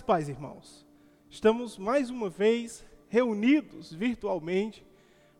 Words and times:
Graças 0.00 0.06
paz, 0.06 0.28
irmãos. 0.30 0.86
Estamos 1.28 1.76
mais 1.76 2.08
uma 2.08 2.30
vez 2.30 2.86
reunidos 3.06 3.92
virtualmente, 3.92 4.82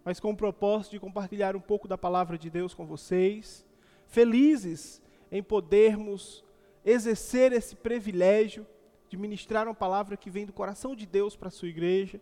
mas 0.05 0.21
com 0.21 0.33
o 0.33 0.37
propósito 0.37 0.93
de 0.93 1.01
compartilhar 1.01 1.57
um 1.57 1.61
pouco 1.61 1.89
da 1.89 1.97
palavra 1.97 2.37
de 2.37 2.51
Deus 2.51 2.75
com 2.75 2.85
vocês. 2.85 3.65
Felizes 4.07 5.01
em 5.33 5.43
podermos 5.43 6.45
exercer 6.85 7.55
esse 7.55 7.75
privilégio 7.75 8.67
de 9.09 9.17
ministrar 9.17 9.67
uma 9.67 9.75
palavra 9.75 10.15
que 10.15 10.29
vem 10.29 10.45
do 10.45 10.53
coração 10.53 10.95
de 10.95 11.07
Deus 11.07 11.35
para 11.35 11.49
a 11.49 11.53
sua 11.53 11.69
igreja. 11.69 12.21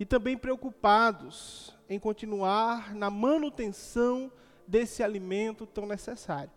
E 0.00 0.04
também 0.04 0.36
preocupados 0.36 1.78
em 1.88 1.98
continuar 1.98 2.92
na 2.92 3.08
manutenção 3.08 4.32
desse 4.66 5.00
alimento 5.00 5.64
tão 5.64 5.86
necessário. 5.86 6.50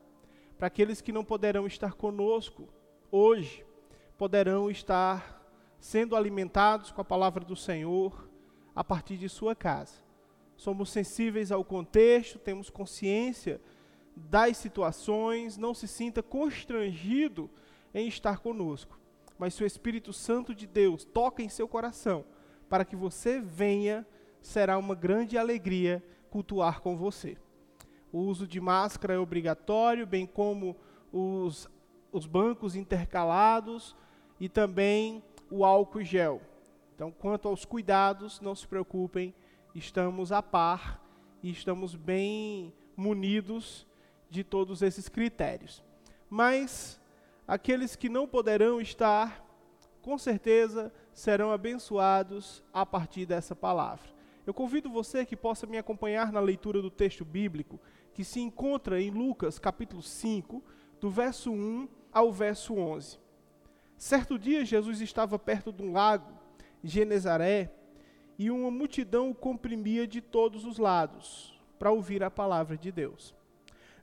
Para 0.58 0.66
aqueles 0.66 1.00
que 1.00 1.12
não 1.12 1.24
poderão 1.24 1.68
estar 1.68 1.94
conosco 1.94 2.68
hoje, 3.12 3.64
poderão 4.18 4.70
estar 4.70 5.42
sendo 5.80 6.16
alimentados 6.16 6.92
com 6.92 7.02
a 7.02 7.06
palavra 7.06 7.44
do 7.44 7.56
Senhor 7.56 8.30
a 8.76 8.84
partir 8.84 9.18
de 9.18 9.30
sua 9.30 9.56
casa. 9.56 10.04
Somos 10.56 10.90
sensíveis 10.90 11.52
ao 11.52 11.64
contexto, 11.64 12.40
temos 12.40 12.70
consciência 12.70 13.62
das 14.16 14.58
situações, 14.58 15.58
não 15.58 15.74
se 15.74 15.88
sinta 15.88 16.24
constrangido 16.24 17.50
em 17.94 18.08
estar 18.08 18.40
conosco. 18.40 18.98
Mas 19.38 19.54
se 19.54 19.64
o 19.64 19.68
Espírito 19.68 20.14
Santo 20.14 20.56
de 20.56 20.66
Deus 20.66 21.04
toca 21.04 21.44
em 21.44 21.50
seu 21.50 21.68
coração 21.68 22.26
para 22.70 22.86
que 22.86 22.96
você 22.96 23.40
venha, 23.42 24.08
será 24.42 24.78
uma 24.78 24.96
grande 24.96 25.38
alegria 25.38 26.04
cultuar 26.30 26.82
com 26.82 26.96
você. 26.96 27.38
O 28.12 28.20
uso 28.20 28.48
de 28.48 28.62
máscara 28.62 29.14
é 29.14 29.20
obrigatório, 29.20 30.08
bem 30.08 30.26
como 30.26 30.76
os, 31.12 31.70
os 32.12 32.26
bancos 32.26 32.76
intercalados, 32.76 33.96
e 34.40 34.50
também 34.50 35.24
o 35.50 35.64
álcool 35.64 36.04
gel. 36.04 36.42
Então, 36.96 37.12
quanto 37.12 37.48
aos 37.48 37.66
cuidados, 37.66 38.40
não 38.40 38.56
se 38.56 38.68
preocupem, 38.68 39.34
estamos 39.74 40.32
a 40.32 40.42
par 40.42 41.02
e 41.44 41.52
estamos 41.52 41.96
bem 41.96 42.74
munidos 42.96 43.86
de 44.30 44.44
todos 44.44 44.82
esses 44.82 45.10
critérios. 45.10 45.84
Mas 46.30 47.00
aqueles 47.48 47.96
que 47.96 48.10
não 48.10 48.28
poderão 48.28 48.80
estar, 48.80 49.46
com 50.02 50.18
certeza 50.18 50.92
serão 51.14 51.52
abençoados 51.52 52.64
a 52.74 52.86
partir 52.86 53.26
dessa 53.26 53.56
palavra. 53.56 54.16
Eu 54.46 54.54
convido 54.54 54.90
você 54.90 55.26
que 55.26 55.36
possa 55.36 55.66
me 55.66 55.78
acompanhar 55.78 56.32
na 56.32 56.40
leitura 56.40 56.82
do 56.82 56.92
texto 56.92 57.26
bíblico, 57.26 57.80
que 58.14 58.24
se 58.24 58.40
encontra 58.40 59.02
em 59.02 59.10
Lucas 59.10 59.60
capítulo 59.60 60.02
5, 60.02 60.64
do 61.02 61.10
verso 61.10 61.52
1 61.52 61.88
ao 62.12 62.32
verso 62.32 62.76
11. 62.76 63.25
Certo 63.98 64.38
dia, 64.38 64.66
Jesus 64.66 65.02
estava 65.02 65.40
perto 65.40 65.72
de 65.72 65.82
um 65.82 65.94
lago, 65.94 66.32
Genezaré, 66.84 67.72
e 68.38 68.52
uma 68.52 68.70
multidão 68.70 69.30
o 69.30 69.36
comprimia 69.36 70.06
de 70.06 70.22
todos 70.22 70.66
os 70.66 70.78
lados, 70.78 71.60
para 71.80 71.92
ouvir 71.92 72.22
a 72.24 72.30
palavra 72.30 72.78
de 72.78 72.92
Deus. 72.92 73.34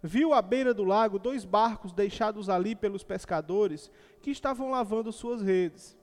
Viu 0.02 0.32
à 0.32 0.42
beira 0.42 0.74
do 0.74 0.82
lago 0.82 1.18
dois 1.18 1.44
barcos 1.44 1.92
deixados 1.92 2.48
ali 2.48 2.74
pelos 2.74 3.04
pescadores, 3.04 3.90
que 4.20 4.30
estavam 4.30 4.70
lavando 4.70 5.12
suas 5.12 5.42
redes. 5.42 5.96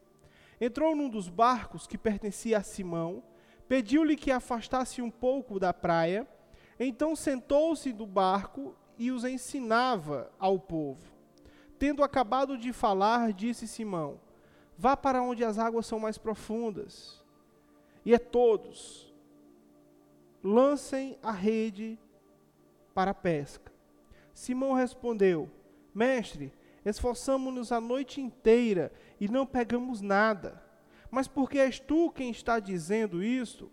Entrou 0.62 0.96
num 0.96 1.10
dos 1.10 1.28
barcos, 1.28 1.88
que 1.88 1.98
pertencia 1.98 2.60
a 2.60 2.64
Simão, 2.64 3.24
pediu-lhe 3.68 4.16
que 4.16 4.32
afastasse 4.32 5.02
um 5.02 5.10
pouco 5.10 5.60
da 5.60 5.74
praia, 5.74 6.28
então 6.80 7.16
sentou-se 7.16 7.92
do 7.92 8.06
barco 8.06 8.76
e 8.98 9.12
os 9.12 9.24
ensinava 9.26 10.32
ao 10.40 10.60
povo. 10.60 11.19
Tendo 11.80 12.04
acabado 12.04 12.58
de 12.58 12.72
falar, 12.72 13.34
disse 13.34 13.68
Simão: 13.68 14.20
Vá 14.78 14.96
para 14.96 15.24
onde 15.24 15.44
as 15.44 15.58
águas 15.58 15.88
são 15.88 16.00
mais 16.00 16.18
profundas, 16.18 17.24
e 18.06 18.14
é 18.14 18.20
todos 18.20 19.10
lancem 20.44 21.18
a 21.22 21.32
rede 21.32 22.00
para 22.94 23.12
a 23.12 23.16
pesca. 23.16 23.72
Simão 24.34 24.74
respondeu: 24.74 25.50
Mestre, 25.94 26.54
esforçamo-nos 26.86 27.72
a 27.72 27.82
noite 27.82 28.22
inteira 28.22 28.92
e 29.20 29.28
não 29.28 29.46
pegamos 29.46 30.02
nada. 30.02 30.64
Mas 31.12 31.28
porque 31.28 31.58
és 31.58 31.80
tu 31.80 32.12
quem 32.12 32.30
está 32.30 32.60
dizendo 32.60 33.24
isto, 33.24 33.72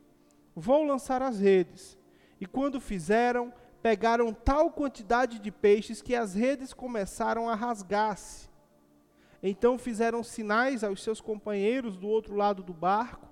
vou 0.54 0.84
lançar 0.84 1.22
as 1.22 1.38
redes. 1.38 1.98
E 2.40 2.46
quando 2.46 2.80
fizeram, 2.80 3.52
pegaram 3.86 4.32
tal 4.32 4.68
quantidade 4.68 5.38
de 5.38 5.52
peixes 5.52 6.02
que 6.02 6.12
as 6.12 6.34
redes 6.34 6.74
começaram 6.74 7.48
a 7.48 7.54
rasgar-se. 7.54 8.50
Então 9.40 9.78
fizeram 9.78 10.24
sinais 10.24 10.82
aos 10.82 11.00
seus 11.04 11.20
companheiros 11.20 11.96
do 11.96 12.08
outro 12.08 12.34
lado 12.34 12.64
do 12.64 12.74
barco 12.74 13.28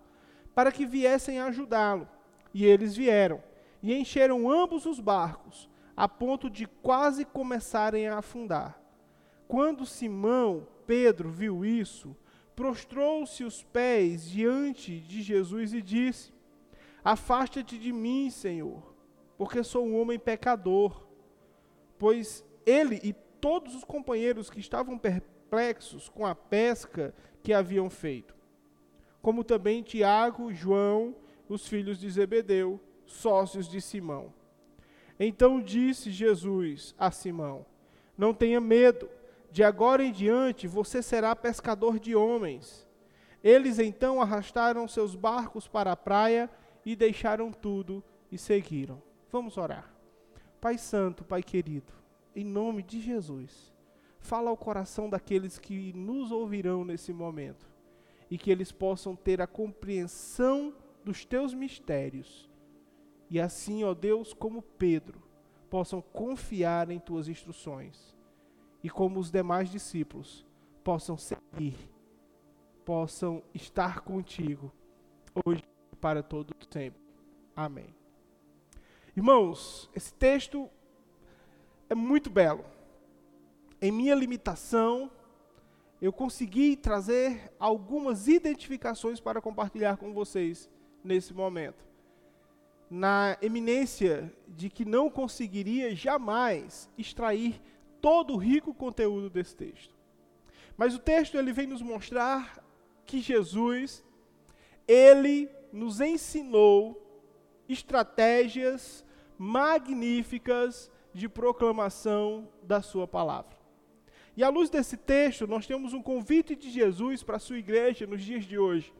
para 0.54 0.70
que 0.70 0.86
viessem 0.86 1.40
ajudá-lo. 1.40 2.08
E 2.54 2.64
eles 2.64 2.94
vieram 2.94 3.42
e 3.82 3.92
encheram 3.98 4.48
ambos 4.48 4.86
os 4.86 5.00
barcos, 5.00 5.68
a 5.96 6.08
ponto 6.08 6.48
de 6.48 6.68
quase 6.68 7.24
começarem 7.24 8.06
a 8.06 8.18
afundar. 8.18 8.80
Quando 9.48 9.84
Simão, 9.84 10.68
Pedro, 10.86 11.32
viu 11.32 11.64
isso, 11.64 12.16
prostrou-se 12.54 13.42
os 13.42 13.64
pés 13.64 14.30
diante 14.30 15.00
de 15.00 15.20
Jesus 15.20 15.74
e 15.74 15.82
disse: 15.82 16.32
Afasta-te 17.02 17.76
de 17.76 17.92
mim, 17.92 18.30
Senhor 18.30 18.93
porque 19.36 19.62
sou 19.62 19.86
um 19.86 20.00
homem 20.00 20.18
pecador. 20.18 21.06
Pois 21.98 22.44
ele 22.66 23.00
e 23.02 23.12
todos 23.40 23.74
os 23.74 23.84
companheiros 23.84 24.48
que 24.48 24.60
estavam 24.60 24.98
perplexos 24.98 26.08
com 26.08 26.24
a 26.24 26.34
pesca 26.34 27.14
que 27.42 27.52
haviam 27.52 27.90
feito, 27.90 28.34
como 29.20 29.44
também 29.44 29.82
Tiago, 29.82 30.52
João, 30.52 31.14
os 31.48 31.68
filhos 31.68 31.98
de 31.98 32.08
Zebedeu, 32.10 32.80
sócios 33.04 33.68
de 33.68 33.80
Simão. 33.80 34.32
Então 35.20 35.60
disse 35.60 36.10
Jesus 36.10 36.94
a 36.98 37.10
Simão: 37.10 37.66
Não 38.16 38.32
tenha 38.32 38.60
medo, 38.60 39.08
de 39.50 39.62
agora 39.62 40.02
em 40.02 40.10
diante 40.10 40.66
você 40.66 41.02
será 41.02 41.36
pescador 41.36 41.98
de 41.98 42.14
homens. 42.14 42.88
Eles 43.42 43.78
então 43.78 44.22
arrastaram 44.22 44.88
seus 44.88 45.14
barcos 45.14 45.68
para 45.68 45.92
a 45.92 45.96
praia 45.96 46.50
e 46.84 46.96
deixaram 46.96 47.52
tudo 47.52 48.02
e 48.32 48.38
seguiram. 48.38 49.02
Vamos 49.34 49.58
orar. 49.58 49.92
Pai 50.60 50.78
Santo, 50.78 51.24
Pai 51.24 51.42
querido, 51.42 51.92
em 52.36 52.44
nome 52.44 52.84
de 52.84 53.00
Jesus, 53.00 53.74
fala 54.20 54.48
ao 54.48 54.56
coração 54.56 55.10
daqueles 55.10 55.58
que 55.58 55.92
nos 55.92 56.30
ouvirão 56.30 56.84
nesse 56.84 57.12
momento 57.12 57.68
e 58.30 58.38
que 58.38 58.48
eles 58.48 58.70
possam 58.70 59.16
ter 59.16 59.42
a 59.42 59.46
compreensão 59.48 60.72
dos 61.04 61.24
teus 61.24 61.52
mistérios. 61.52 62.48
E 63.28 63.40
assim, 63.40 63.82
ó 63.82 63.92
Deus, 63.92 64.32
como 64.32 64.62
Pedro, 64.62 65.20
possam 65.68 66.00
confiar 66.00 66.88
em 66.88 67.00
tuas 67.00 67.26
instruções 67.26 68.14
e 68.84 68.88
como 68.88 69.18
os 69.18 69.32
demais 69.32 69.68
discípulos 69.68 70.46
possam 70.84 71.18
seguir, 71.18 71.90
possam 72.84 73.42
estar 73.52 74.02
contigo 74.02 74.72
hoje 75.44 75.64
e 75.92 75.96
para 75.96 76.22
todo 76.22 76.54
sempre. 76.70 77.02
Amém. 77.56 78.03
Irmãos, 79.16 79.88
esse 79.94 80.12
texto 80.12 80.68
é 81.88 81.94
muito 81.94 82.28
belo. 82.28 82.64
Em 83.80 83.92
minha 83.92 84.12
limitação, 84.12 85.08
eu 86.02 86.12
consegui 86.12 86.74
trazer 86.76 87.52
algumas 87.56 88.26
identificações 88.26 89.20
para 89.20 89.40
compartilhar 89.40 89.98
com 89.98 90.12
vocês 90.12 90.68
nesse 91.04 91.32
momento. 91.32 91.84
Na 92.90 93.38
eminência 93.40 94.32
de 94.48 94.68
que 94.68 94.84
não 94.84 95.08
conseguiria 95.08 95.94
jamais 95.94 96.90
extrair 96.98 97.62
todo 98.00 98.34
o 98.34 98.36
rico 98.36 98.74
conteúdo 98.74 99.30
desse 99.30 99.54
texto. 99.54 99.94
Mas 100.76 100.92
o 100.92 100.98
texto 100.98 101.36
ele 101.36 101.52
vem 101.52 101.68
nos 101.68 101.82
mostrar 101.82 102.64
que 103.06 103.20
Jesus 103.20 104.04
ele 104.88 105.48
nos 105.72 106.00
ensinou 106.00 107.03
estratégias 107.68 109.04
magníficas 109.38 110.90
de 111.12 111.28
proclamação 111.28 112.48
da 112.62 112.82
Sua 112.82 113.06
palavra. 113.06 113.56
E 114.36 114.42
à 114.42 114.48
luz 114.48 114.68
desse 114.68 114.96
texto, 114.96 115.46
nós 115.46 115.66
temos 115.66 115.92
um 115.92 116.02
convite 116.02 116.56
de 116.56 116.68
Jesus 116.70 117.22
para 117.22 117.36
a 117.36 117.40
sua 117.40 117.58
igreja 117.58 118.06
nos 118.06 118.22
dias 118.22 118.44
de 118.44 118.58
hoje. 118.58 118.92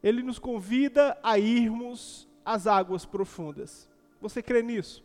Ele 0.00 0.22
nos 0.22 0.38
convida 0.38 1.18
a 1.22 1.38
irmos 1.38 2.28
às 2.44 2.68
águas 2.68 3.04
profundas. 3.04 3.88
Você 4.20 4.40
crê 4.40 4.62
nisso? 4.62 5.04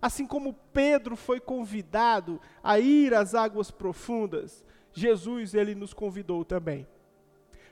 Assim 0.00 0.26
como 0.26 0.52
Pedro 0.72 1.16
foi 1.16 1.40
convidado 1.40 2.40
a 2.62 2.78
ir 2.78 3.14
às 3.14 3.34
águas 3.34 3.70
profundas, 3.72 4.64
Jesus 4.92 5.54
ele 5.54 5.74
nos 5.74 5.92
convidou 5.92 6.44
também. 6.44 6.86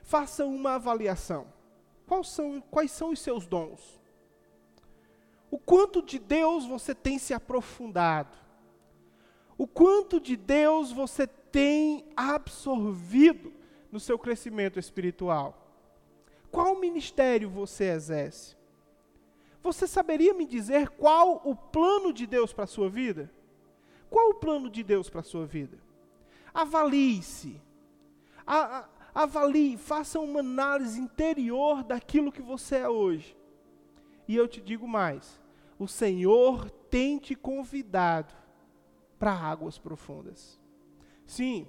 Faça 0.03 0.45
uma 0.45 0.75
avaliação. 0.75 1.47
Quais 2.07 2.27
são, 2.27 2.61
quais 2.69 2.91
são 2.91 3.09
os 3.09 3.19
seus 3.19 3.45
dons? 3.45 3.99
O 5.49 5.57
quanto 5.57 6.01
de 6.01 6.19
Deus 6.19 6.65
você 6.65 6.93
tem 6.93 7.17
se 7.17 7.33
aprofundado. 7.33 8.37
O 9.57 9.65
quanto 9.65 10.19
de 10.19 10.35
Deus 10.35 10.91
você 10.91 11.25
tem 11.25 12.05
absorvido 12.15 13.53
no 13.91 13.99
seu 13.99 14.19
crescimento 14.19 14.77
espiritual? 14.77 15.65
Qual 16.51 16.79
ministério 16.79 17.49
você 17.49 17.85
exerce? 17.85 18.55
Você 19.63 19.87
saberia 19.87 20.33
me 20.33 20.45
dizer 20.45 20.89
qual 20.89 21.41
o 21.43 21.55
plano 21.55 22.13
de 22.13 22.27
Deus 22.27 22.53
para 22.53 22.65
a 22.65 22.67
sua 22.67 22.89
vida? 22.89 23.31
Qual 24.09 24.29
o 24.29 24.35
plano 24.35 24.69
de 24.69 24.83
Deus 24.83 25.09
para 25.09 25.21
a 25.21 25.23
sua 25.23 25.45
vida? 25.45 25.77
Avalie-se. 26.53 27.59
Avalie, 29.15 29.77
faça 29.77 30.19
uma 30.19 30.41
análise 30.41 30.99
interior 30.99 31.85
daquilo 31.85 32.33
que 32.33 32.41
você 32.41 32.75
é 32.75 32.89
hoje. 32.89 33.37
E 34.27 34.35
eu 34.35 34.45
te 34.45 34.59
digo 34.59 34.85
mais: 34.85 35.41
o 35.79 35.87
Senhor 35.87 36.69
tem 36.69 37.17
te 37.17 37.33
convidado 37.33 38.33
para 39.17 39.31
águas 39.31 39.77
profundas. 39.77 40.59
Sim, 41.25 41.65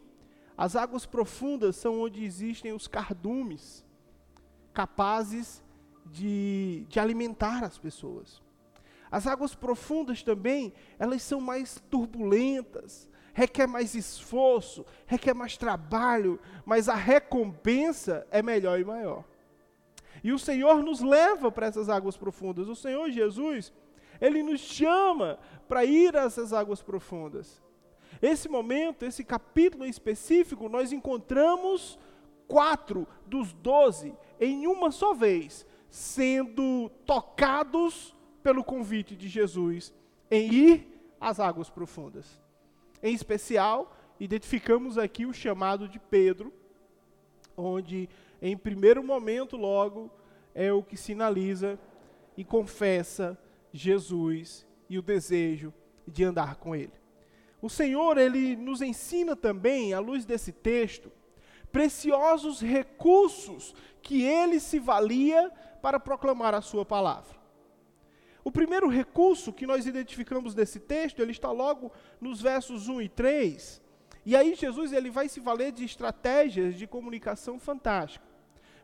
as 0.58 0.74
águas 0.74 1.06
profundas 1.06 1.76
são 1.76 2.00
onde 2.00 2.24
existem 2.24 2.72
os 2.72 2.88
cardumes 2.88 3.86
capazes 4.74 5.62
de, 6.04 6.84
de 6.88 6.98
alimentar 6.98 7.62
as 7.62 7.78
pessoas. 7.78 8.42
As 9.08 9.24
águas 9.24 9.54
profundas 9.54 10.20
também, 10.20 10.72
elas 10.98 11.22
são 11.22 11.40
mais 11.40 11.80
turbulentas, 11.88 13.08
requer 13.36 13.66
mais 13.66 13.94
esforço, 13.94 14.82
requer 15.06 15.34
mais 15.34 15.58
trabalho, 15.58 16.40
mas 16.64 16.88
a 16.88 16.94
recompensa 16.94 18.26
é 18.30 18.42
melhor 18.42 18.80
e 18.80 18.84
maior. 18.84 19.24
E 20.24 20.32
o 20.32 20.38
Senhor 20.38 20.82
nos 20.82 21.02
leva 21.02 21.52
para 21.52 21.66
essas 21.66 21.90
águas 21.90 22.16
profundas. 22.16 22.66
O 22.66 22.74
Senhor 22.74 23.10
Jesus, 23.10 23.74
Ele 24.22 24.42
nos 24.42 24.60
chama 24.60 25.38
para 25.68 25.84
ir 25.84 26.16
a 26.16 26.22
essas 26.22 26.54
águas 26.54 26.80
profundas. 26.80 27.62
Esse 28.22 28.48
momento, 28.48 29.04
esse 29.04 29.22
capítulo 29.22 29.84
em 29.84 29.90
específico, 29.90 30.66
nós 30.70 30.90
encontramos 30.90 31.98
quatro 32.48 33.06
dos 33.26 33.52
doze 33.52 34.16
em 34.40 34.66
uma 34.66 34.90
só 34.90 35.12
vez, 35.12 35.66
sendo 35.90 36.90
tocados 37.04 38.16
pelo 38.42 38.64
convite 38.64 39.14
de 39.14 39.28
Jesus 39.28 39.92
em 40.30 40.50
ir 40.50 41.16
às 41.20 41.38
águas 41.38 41.68
profundas. 41.68 42.45
Em 43.02 43.14
especial, 43.14 43.94
identificamos 44.18 44.98
aqui 44.98 45.26
o 45.26 45.32
chamado 45.32 45.88
de 45.88 45.98
Pedro, 45.98 46.52
onde 47.56 48.08
em 48.40 48.56
primeiro 48.56 49.02
momento 49.02 49.56
logo 49.56 50.10
é 50.54 50.72
o 50.72 50.82
que 50.82 50.96
sinaliza 50.96 51.78
e 52.36 52.44
confessa 52.44 53.38
Jesus 53.72 54.66
e 54.88 54.98
o 54.98 55.02
desejo 55.02 55.72
de 56.06 56.24
andar 56.24 56.56
com 56.56 56.74
ele. 56.74 56.92
O 57.60 57.68
Senhor, 57.68 58.18
ele 58.18 58.54
nos 58.56 58.82
ensina 58.82 59.34
também, 59.34 59.92
à 59.92 59.98
luz 59.98 60.24
desse 60.24 60.52
texto, 60.52 61.10
preciosos 61.72 62.60
recursos 62.60 63.74
que 64.00 64.22
ele 64.22 64.60
se 64.60 64.78
valia 64.78 65.50
para 65.82 65.98
proclamar 65.98 66.54
a 66.54 66.60
sua 66.60 66.84
palavra. 66.84 67.36
O 68.46 68.52
primeiro 68.52 68.88
recurso 68.88 69.52
que 69.52 69.66
nós 69.66 69.86
identificamos 69.86 70.54
nesse 70.54 70.78
texto, 70.78 71.18
ele 71.18 71.32
está 71.32 71.50
logo 71.50 71.90
nos 72.20 72.40
versos 72.40 72.86
1 72.86 73.02
e 73.02 73.08
3. 73.08 73.82
E 74.24 74.36
aí 74.36 74.54
Jesus 74.54 74.92
ele 74.92 75.10
vai 75.10 75.28
se 75.28 75.40
valer 75.40 75.72
de 75.72 75.84
estratégias 75.84 76.76
de 76.76 76.86
comunicação 76.86 77.58
fantástica. 77.58 78.24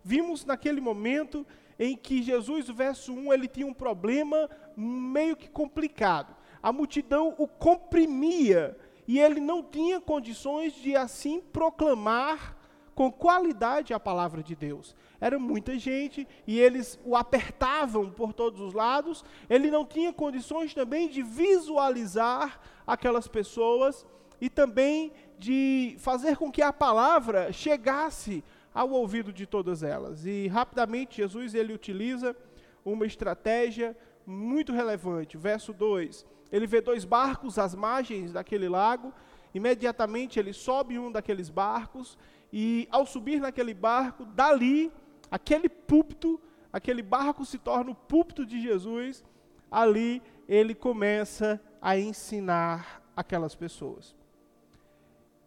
Vimos 0.02 0.44
naquele 0.44 0.80
momento 0.80 1.46
em 1.78 1.96
que 1.96 2.24
Jesus, 2.24 2.68
o 2.68 2.74
verso 2.74 3.14
1, 3.14 3.32
ele 3.32 3.46
tinha 3.46 3.64
um 3.64 3.72
problema 3.72 4.50
meio 4.76 5.36
que 5.36 5.48
complicado. 5.48 6.34
A 6.60 6.72
multidão 6.72 7.32
o 7.38 7.46
comprimia 7.46 8.76
e 9.06 9.20
ele 9.20 9.38
não 9.38 9.62
tinha 9.62 10.00
condições 10.00 10.72
de 10.74 10.96
assim 10.96 11.40
proclamar 11.40 12.56
com 12.94 13.10
qualidade 13.10 13.94
a 13.94 14.00
palavra 14.00 14.42
de 14.42 14.54
Deus. 14.54 14.94
Era 15.20 15.38
muita 15.38 15.78
gente 15.78 16.26
e 16.46 16.58
eles 16.58 16.98
o 17.04 17.16
apertavam 17.16 18.10
por 18.10 18.32
todos 18.32 18.60
os 18.60 18.74
lados. 18.74 19.24
Ele 19.48 19.70
não 19.70 19.84
tinha 19.84 20.12
condições 20.12 20.74
também 20.74 21.08
de 21.08 21.22
visualizar 21.22 22.60
aquelas 22.86 23.28
pessoas 23.28 24.06
e 24.40 24.50
também 24.50 25.12
de 25.38 25.94
fazer 25.98 26.36
com 26.36 26.50
que 26.50 26.62
a 26.62 26.72
palavra 26.72 27.52
chegasse 27.52 28.44
ao 28.74 28.90
ouvido 28.90 29.32
de 29.32 29.46
todas 29.46 29.82
elas. 29.82 30.24
E 30.26 30.48
rapidamente 30.48 31.16
Jesus 31.16 31.54
ele 31.54 31.72
utiliza 31.72 32.36
uma 32.84 33.06
estratégia 33.06 33.96
muito 34.26 34.72
relevante. 34.72 35.36
Verso 35.36 35.72
2. 35.72 36.26
Ele 36.50 36.66
vê 36.66 36.80
dois 36.80 37.04
barcos 37.04 37.58
às 37.58 37.74
margens 37.74 38.32
daquele 38.32 38.68
lago. 38.68 39.12
Imediatamente 39.54 40.38
ele 40.38 40.52
sobe 40.52 40.98
um 40.98 41.10
daqueles 41.10 41.48
barcos 41.48 42.16
e 42.52 42.88
ao 42.90 43.06
subir 43.06 43.40
naquele 43.40 43.74
barco, 43.74 44.24
dali, 44.24 44.92
aquele 45.30 45.68
púlpito, 45.68 46.40
aquele 46.72 47.02
barco 47.02 47.44
se 47.44 47.58
torna 47.58 47.90
o 47.90 47.94
púlpito 47.94 48.44
de 48.44 48.60
Jesus, 48.60 49.24
ali 49.70 50.22
ele 50.48 50.74
começa 50.74 51.60
a 51.80 51.98
ensinar 51.98 53.02
aquelas 53.16 53.54
pessoas. 53.54 54.14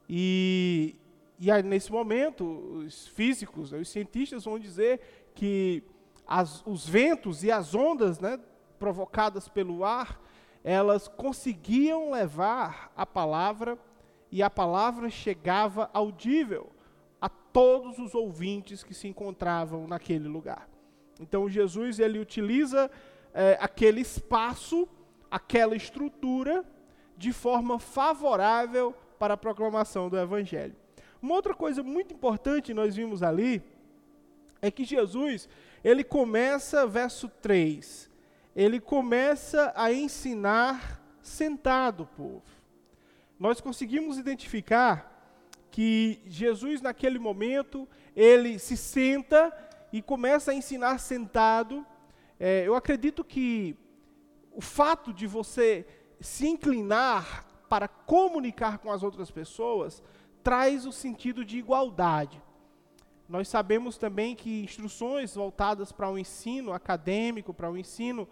E, 0.10 0.96
e 1.40 1.50
aí, 1.52 1.64
nesse 1.64 1.92
momento, 1.92 2.46
os 2.86 3.08
físicos, 3.08 3.72
os 3.72 3.90
cientistas 3.90 4.46
vão 4.46 4.60
dizer 4.60 5.30
que 5.34 5.84
as, 6.28 6.64
os 6.66 6.88
ventos 6.88 7.44
e 7.44 7.52
as 7.52 7.76
ondas 7.76 8.20
né, 8.20 8.40
provocadas 8.80 9.48
pelo 9.48 9.84
ar, 9.84 10.20
elas 10.64 11.08
conseguiam 11.08 12.12
levar 12.12 12.92
a 12.96 13.06
palavra 13.06 13.78
e 14.36 14.44
a 14.44 14.50
palavra 14.50 15.10
chegava 15.10 15.90
audível 15.94 16.70
a 17.22 17.30
todos 17.30 17.98
os 18.00 18.14
ouvintes 18.14 18.84
que 18.84 18.94
se 18.94 19.08
encontravam 19.08 19.88
naquele 19.88 20.28
lugar. 20.28 20.68
Então 21.22 21.48
Jesus 21.48 22.00
ele 22.00 22.20
utiliza 22.20 22.92
é, 23.34 23.58
aquele 23.62 24.02
espaço, 24.02 24.90
aquela 25.32 25.74
estrutura 25.74 26.66
de 27.16 27.32
forma 27.32 27.80
favorável 27.80 28.94
para 29.18 29.36
a 29.36 29.38
proclamação 29.38 30.10
do 30.10 30.20
Evangelho. 30.20 30.76
Uma 31.22 31.36
outra 31.36 31.54
coisa 31.54 31.82
muito 31.82 32.14
importante 32.14 32.74
nós 32.74 32.94
vimos 32.94 33.24
ali 33.24 33.64
é 34.62 34.70
que 34.70 34.84
Jesus 34.84 35.48
ele 35.82 36.04
começa, 36.04 36.86
verso 36.86 37.30
3, 37.30 38.12
ele 38.54 38.82
começa 38.82 39.72
a 39.78 39.94
ensinar 39.94 41.02
sentado 41.22 42.04
o 42.04 42.08
povo. 42.08 42.65
Nós 43.40 43.60
conseguimos 43.60 44.18
identificar 44.18 45.12
que 45.70 46.22
Jesus, 46.26 46.82
naquele 46.82 47.20
momento, 47.20 47.88
ele 48.16 48.58
se 48.58 48.78
senta 48.78 49.54
e 49.92 50.02
começa 50.02 50.52
a 50.52 50.56
ensinar 50.56 51.00
sentado. 51.00 51.86
É, 52.40 52.64
eu 52.66 52.76
acredito 52.76 53.24
que 53.24 53.78
o 54.52 54.62
fato 54.62 55.14
de 55.14 55.28
você 55.28 55.86
se 56.22 56.48
inclinar 56.48 57.46
para 57.68 57.88
comunicar 57.88 58.78
com 58.78 58.90
as 58.90 59.04
outras 59.04 59.30
pessoas 59.30 60.02
traz 60.42 60.86
o 60.86 60.92
sentido 60.92 61.44
de 61.44 61.58
igualdade. 61.58 62.42
Nós 63.28 63.48
sabemos 63.48 63.98
também 63.98 64.36
que 64.36 64.64
instruções 64.64 65.36
voltadas 65.36 65.92
para 65.92 66.10
o 66.10 66.18
ensino 66.18 66.72
acadêmico, 66.72 67.54
para 67.54 67.70
o 67.70 67.78
ensino 67.78 68.28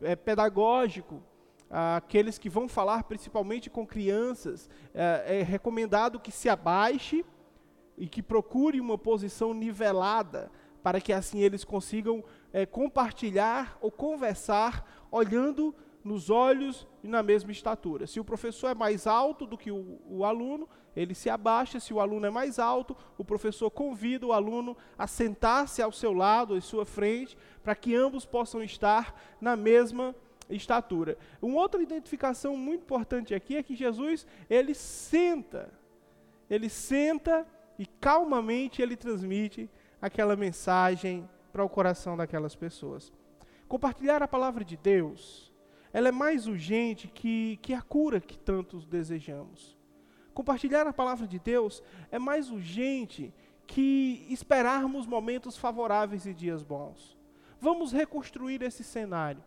é, 0.00 0.14
pedagógico, 0.14 1.22
aqueles 1.70 2.38
que 2.38 2.48
vão 2.48 2.68
falar 2.68 3.04
principalmente 3.04 3.68
com 3.68 3.86
crianças, 3.86 4.68
é, 4.94 5.40
é 5.40 5.42
recomendado 5.42 6.20
que 6.20 6.30
se 6.30 6.48
abaixe 6.48 7.24
e 7.96 8.08
que 8.08 8.22
procure 8.22 8.80
uma 8.80 8.98
posição 8.98 9.54
nivelada, 9.54 10.50
para 10.82 11.00
que 11.00 11.12
assim 11.12 11.40
eles 11.40 11.64
consigam 11.64 12.22
é, 12.52 12.64
compartilhar 12.64 13.76
ou 13.80 13.90
conversar 13.90 15.06
olhando 15.10 15.74
nos 16.04 16.30
olhos 16.30 16.86
e 17.02 17.08
na 17.08 17.20
mesma 17.20 17.50
estatura. 17.50 18.06
Se 18.06 18.20
o 18.20 18.24
professor 18.24 18.68
é 18.68 18.74
mais 18.74 19.08
alto 19.08 19.44
do 19.44 19.58
que 19.58 19.72
o, 19.72 20.00
o, 20.06 20.24
aluno, 20.24 20.68
ele 20.94 21.14
se 21.14 21.28
abaixa. 21.28 21.80
Se 21.80 21.92
o 21.92 21.98
aluno 21.98 22.26
é 22.26 22.30
mais 22.30 22.60
alto, 22.60 22.96
o 23.18 23.24
professor 23.24 23.68
convida 23.70 24.24
o 24.24 24.32
aluno 24.32 24.76
a 24.96 25.08
sentar-se 25.08 25.82
ao 25.82 25.90
seu 25.90 26.12
lado, 26.12 26.54
à 26.54 26.60
sua 26.60 26.86
frente, 26.86 27.36
para 27.60 27.74
que 27.74 27.96
ambos 27.96 28.24
possam 28.24 28.62
estar 28.62 29.20
na 29.40 29.56
mesma 29.56 30.14
estatura. 30.48 31.16
Uma 31.40 31.60
outra 31.60 31.82
identificação 31.82 32.56
muito 32.56 32.82
importante 32.82 33.34
aqui 33.34 33.56
é 33.56 33.62
que 33.62 33.74
Jesus, 33.74 34.26
ele 34.48 34.74
senta, 34.74 35.72
ele 36.48 36.68
senta 36.68 37.46
e 37.78 37.86
calmamente 37.86 38.80
ele 38.80 38.96
transmite 38.96 39.68
aquela 40.00 40.36
mensagem 40.36 41.28
para 41.52 41.64
o 41.64 41.68
coração 41.68 42.16
daquelas 42.16 42.54
pessoas. 42.54 43.12
Compartilhar 43.68 44.22
a 44.22 44.28
palavra 44.28 44.64
de 44.64 44.76
Deus, 44.76 45.52
ela 45.92 46.08
é 46.08 46.12
mais 46.12 46.46
urgente 46.46 47.08
que, 47.08 47.58
que 47.62 47.72
a 47.74 47.82
cura 47.82 48.20
que 48.20 48.38
tantos 48.38 48.86
desejamos. 48.86 49.76
Compartilhar 50.32 50.86
a 50.86 50.92
palavra 50.92 51.26
de 51.26 51.38
Deus 51.38 51.82
é 52.10 52.18
mais 52.18 52.50
urgente 52.50 53.32
que 53.66 54.26
esperarmos 54.28 55.06
momentos 55.06 55.56
favoráveis 55.56 56.26
e 56.26 56.34
dias 56.34 56.62
bons. 56.62 57.16
Vamos 57.58 57.90
reconstruir 57.90 58.62
esse 58.62 58.84
cenário. 58.84 59.42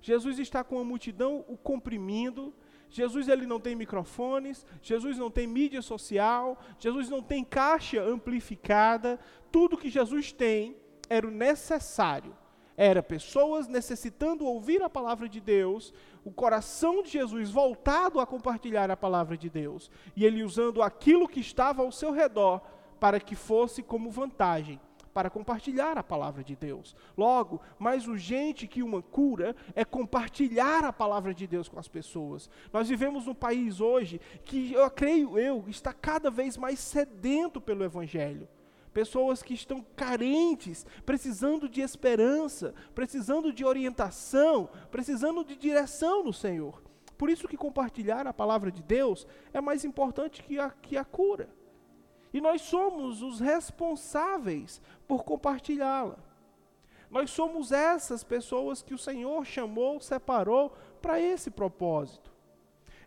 Jesus 0.00 0.38
está 0.38 0.64
com 0.64 0.78
a 0.78 0.84
multidão 0.84 1.44
o 1.48 1.56
comprimindo, 1.56 2.54
Jesus 2.90 3.28
ele 3.28 3.46
não 3.46 3.60
tem 3.60 3.76
microfones, 3.76 4.66
Jesus 4.82 5.16
não 5.16 5.30
tem 5.30 5.46
mídia 5.46 5.80
social, 5.80 6.58
Jesus 6.78 7.08
não 7.08 7.22
tem 7.22 7.44
caixa 7.44 8.02
amplificada. 8.02 9.18
Tudo 9.52 9.76
que 9.76 9.88
Jesus 9.88 10.32
tem 10.32 10.76
era 11.08 11.26
o 11.26 11.30
necessário. 11.30 12.36
Era 12.76 13.02
pessoas 13.02 13.68
necessitando 13.68 14.44
ouvir 14.44 14.82
a 14.82 14.88
palavra 14.88 15.28
de 15.28 15.38
Deus, 15.38 15.92
o 16.24 16.32
coração 16.32 17.02
de 17.02 17.10
Jesus 17.10 17.50
voltado 17.50 18.18
a 18.18 18.26
compartilhar 18.26 18.90
a 18.90 18.96
palavra 18.96 19.36
de 19.36 19.50
Deus, 19.50 19.90
e 20.16 20.24
ele 20.24 20.42
usando 20.42 20.82
aquilo 20.82 21.28
que 21.28 21.40
estava 21.40 21.82
ao 21.82 21.92
seu 21.92 22.10
redor 22.10 22.60
para 22.98 23.20
que 23.20 23.34
fosse 23.34 23.82
como 23.82 24.10
vantagem 24.10 24.80
para 25.20 25.28
compartilhar 25.28 25.98
a 25.98 26.02
palavra 26.02 26.42
de 26.42 26.56
Deus. 26.56 26.96
Logo, 27.14 27.60
mais 27.78 28.08
urgente 28.08 28.66
que 28.66 28.82
uma 28.82 29.02
cura 29.02 29.54
é 29.74 29.84
compartilhar 29.84 30.82
a 30.82 30.94
palavra 30.94 31.34
de 31.34 31.46
Deus 31.46 31.68
com 31.68 31.78
as 31.78 31.86
pessoas. 31.86 32.48
Nós 32.72 32.88
vivemos 32.88 33.26
num 33.26 33.34
país 33.34 33.82
hoje 33.82 34.18
que 34.46 34.72
eu 34.72 34.90
creio 34.90 35.38
eu 35.38 35.62
está 35.68 35.92
cada 35.92 36.30
vez 36.30 36.56
mais 36.56 36.78
sedento 36.78 37.60
pelo 37.60 37.84
evangelho. 37.84 38.48
Pessoas 38.94 39.42
que 39.42 39.52
estão 39.52 39.84
carentes, 39.94 40.86
precisando 41.04 41.68
de 41.68 41.82
esperança, 41.82 42.72
precisando 42.94 43.52
de 43.52 43.62
orientação, 43.62 44.70
precisando 44.90 45.44
de 45.44 45.54
direção 45.54 46.24
no 46.24 46.32
Senhor. 46.32 46.82
Por 47.18 47.28
isso 47.28 47.46
que 47.46 47.58
compartilhar 47.58 48.26
a 48.26 48.32
palavra 48.32 48.72
de 48.72 48.82
Deus 48.82 49.26
é 49.52 49.60
mais 49.60 49.84
importante 49.84 50.42
que 50.42 50.58
a, 50.58 50.70
que 50.70 50.96
a 50.96 51.04
cura. 51.04 51.59
E 52.32 52.40
nós 52.40 52.62
somos 52.62 53.22
os 53.22 53.40
responsáveis 53.40 54.80
por 55.06 55.24
compartilhá-la. 55.24 56.18
Nós 57.10 57.30
somos 57.30 57.72
essas 57.72 58.22
pessoas 58.22 58.82
que 58.82 58.94
o 58.94 58.98
Senhor 58.98 59.44
chamou, 59.44 60.00
separou 60.00 60.72
para 61.02 61.20
esse 61.20 61.50
propósito. 61.50 62.30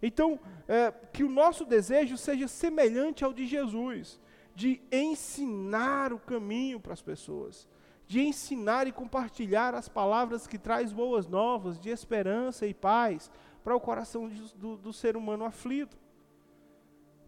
Então, 0.02 0.38
é, 0.68 0.92
que 0.92 1.24
o 1.24 1.30
nosso 1.30 1.64
desejo 1.64 2.18
seja 2.18 2.48
semelhante 2.50 3.24
ao 3.24 3.32
de 3.32 3.46
Jesus, 3.46 4.20
de 4.54 4.82
ensinar 4.92 6.12
o 6.12 6.20
caminho 6.20 6.82
para 6.82 6.92
as 6.92 7.02
pessoas, 7.02 7.66
de 8.06 8.22
ensinar 8.22 8.86
e 8.86 8.92
compartilhar 8.92 9.74
as 9.74 9.88
palavras 9.88 10.46
que 10.46 10.58
traz 10.58 10.92
boas 10.92 11.26
novas, 11.26 11.80
de 11.80 11.90
esperança 11.90 12.68
e 12.68 12.74
paz 12.74 13.32
para 13.64 13.74
o 13.74 13.80
coração 13.80 14.30
do, 14.56 14.76
do 14.76 14.92
ser 14.92 15.16
humano 15.16 15.46
aflito 15.46 16.03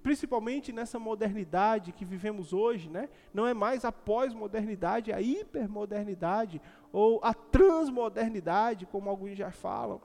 principalmente 0.06 0.72
nessa 0.72 1.00
modernidade 1.00 1.92
que 1.92 2.06
vivemos 2.06 2.54
hoje, 2.54 2.92
né? 2.92 3.10
não 3.34 3.48
é 3.48 3.56
mais 3.56 3.84
a 3.84 3.92
pós-modernidade, 3.92 5.12
a 5.12 5.20
hipermodernidade 5.20 6.62
ou 6.94 7.20
a 7.24 7.34
transmodernidade, 7.34 8.86
como 8.86 9.10
alguns 9.10 9.36
já 9.36 9.50
falam. 9.50 10.00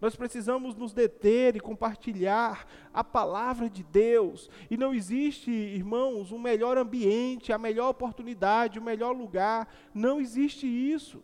Nós 0.00 0.14
precisamos 0.14 0.76
nos 0.76 0.92
deter 0.92 1.56
e 1.56 1.60
compartilhar 1.60 2.68
a 2.94 3.02
palavra 3.02 3.68
de 3.68 3.82
Deus. 3.82 4.48
E 4.70 4.76
não 4.76 4.94
existe, 4.94 5.50
irmãos, 5.50 6.30
um 6.30 6.38
melhor 6.38 6.78
ambiente, 6.78 7.52
a 7.52 7.58
melhor 7.58 7.88
oportunidade, 7.88 8.78
o 8.78 8.82
melhor 8.82 9.10
lugar. 9.10 9.66
Não 9.92 10.20
existe 10.20 10.68
isso. 10.68 11.20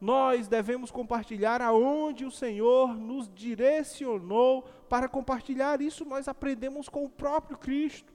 Nós 0.00 0.46
devemos 0.46 0.90
compartilhar 0.90 1.60
aonde 1.60 2.24
o 2.24 2.30
Senhor 2.30 2.96
nos 2.96 3.28
direcionou 3.34 4.62
para 4.88 5.08
compartilhar. 5.08 5.80
Isso 5.80 6.04
nós 6.04 6.28
aprendemos 6.28 6.88
com 6.88 7.04
o 7.04 7.10
próprio 7.10 7.58
Cristo. 7.58 8.12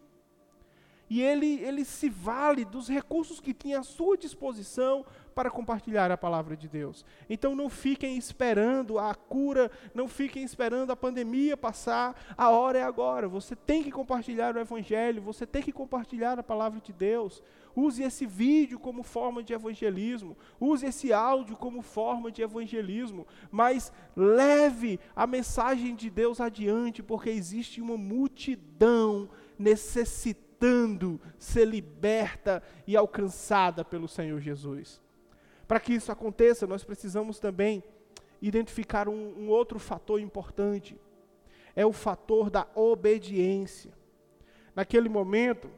E 1.10 1.22
ele, 1.22 1.60
ele 1.62 1.84
se 1.84 2.10
vale 2.10 2.63
dos 2.63 2.88
recursos 2.88 3.40
que 3.40 3.54
tinha 3.54 3.80
à 3.80 3.84
sua 3.84 4.18
disposição 4.18 5.06
para 5.34 5.50
compartilhar 5.50 6.12
a 6.12 6.18
palavra 6.18 6.56
de 6.56 6.68
Deus. 6.68 7.06
Então 7.30 7.56
não 7.56 7.70
fiquem 7.70 8.18
esperando 8.18 9.00
a 9.00 9.13
cura, 9.13 9.72
não 9.94 10.08
fiquem 10.08 10.44
esperando 10.44 10.92
a 10.92 10.96
pandemia 10.96 11.58
passar, 11.58 12.16
a 12.38 12.50
hora 12.50 12.80
é 12.80 12.84
agora. 12.84 13.28
Você 13.28 13.56
tem 13.56 13.84
que 13.84 13.92
compartilhar 13.92 14.56
o 14.56 14.60
Evangelho, 14.60 15.22
você 15.22 15.46
tem 15.46 15.62
que 15.62 15.72
compartilhar 15.72 16.40
a 16.40 16.44
palavra 16.44 16.80
de 16.80 16.94
Deus. 16.94 17.44
Use 17.75 18.04
esse 18.04 18.25
vídeo 18.25 18.78
como 18.78 19.02
forma 19.02 19.42
de 19.42 19.52
evangelismo, 19.52 20.38
use 20.60 20.86
esse 20.86 21.12
áudio 21.12 21.56
como 21.56 21.82
forma 21.82 22.32
de 22.32 22.44
evangelismo, 22.44 23.25
mas 23.52 23.92
leve 24.16 25.00
a 25.16 25.25
mensagem 25.25 25.96
de 25.96 26.10
Deus 26.10 26.40
adiante, 26.40 27.02
porque 27.02 27.32
existe 27.32 27.82
uma 27.82 27.98
multidão 27.98 29.28
necessitando 29.58 31.20
ser 31.38 31.66
liberta 31.66 32.62
e 32.86 32.96
alcançada 32.96 33.84
pelo 33.84 34.08
Senhor 34.08 34.40
Jesus. 34.40 35.02
Para 35.67 35.79
que 35.79 35.93
isso 35.93 36.12
aconteça, 36.12 36.67
nós 36.67 36.84
precisamos 36.84 37.39
também 37.39 37.84
identificar 38.41 39.08
um, 39.08 39.34
um 39.38 39.50
outro 39.50 39.79
fator 39.79 40.20
importante. 40.20 41.00
É 41.75 41.86
o 41.86 41.93
fator 41.93 42.50
da 42.50 42.67
obediência. 42.75 43.91
Naquele 44.75 45.08
momento, 45.08 45.70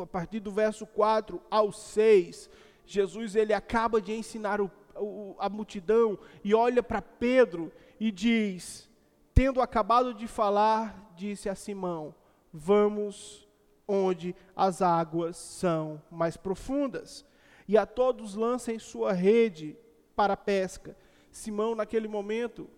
a 0.00 0.06
partir 0.06 0.40
do 0.40 0.50
verso 0.50 0.86
4 0.86 1.42
ao 1.50 1.72
6, 1.72 2.48
Jesus 2.86 3.34
ele 3.34 3.52
acaba 3.52 4.00
de 4.00 4.12
ensinar 4.12 4.60
o, 4.60 4.70
o, 4.94 5.34
a 5.38 5.48
multidão 5.48 6.18
e 6.44 6.54
olha 6.54 6.82
para 6.82 7.02
Pedro 7.02 7.72
e 7.98 8.12
diz: 8.12 8.88
Tendo 9.34 9.60
acabado 9.60 10.14
de 10.14 10.28
falar, 10.28 11.12
disse 11.16 11.48
a 11.48 11.54
Simão: 11.54 12.14
Vamos 12.52 13.48
onde 13.88 14.34
as 14.54 14.82
águas 14.82 15.36
são 15.36 16.00
mais 16.10 16.36
profundas 16.36 17.24
e 17.68 17.76
a 17.76 17.84
todos 17.84 18.34
lancem 18.34 18.78
sua 18.78 19.12
rede 19.12 19.76
para 20.14 20.34
a 20.34 20.36
pesca. 20.36 20.96
Simão, 21.30 21.74
naquele 21.74 22.08
momento, 22.08 22.68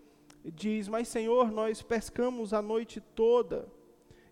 diz: 0.44 0.88
Mas, 0.88 1.08
Senhor, 1.08 1.50
nós 1.50 1.82
pescamos 1.82 2.52
a 2.52 2.62
noite 2.62 3.00
toda 3.00 3.68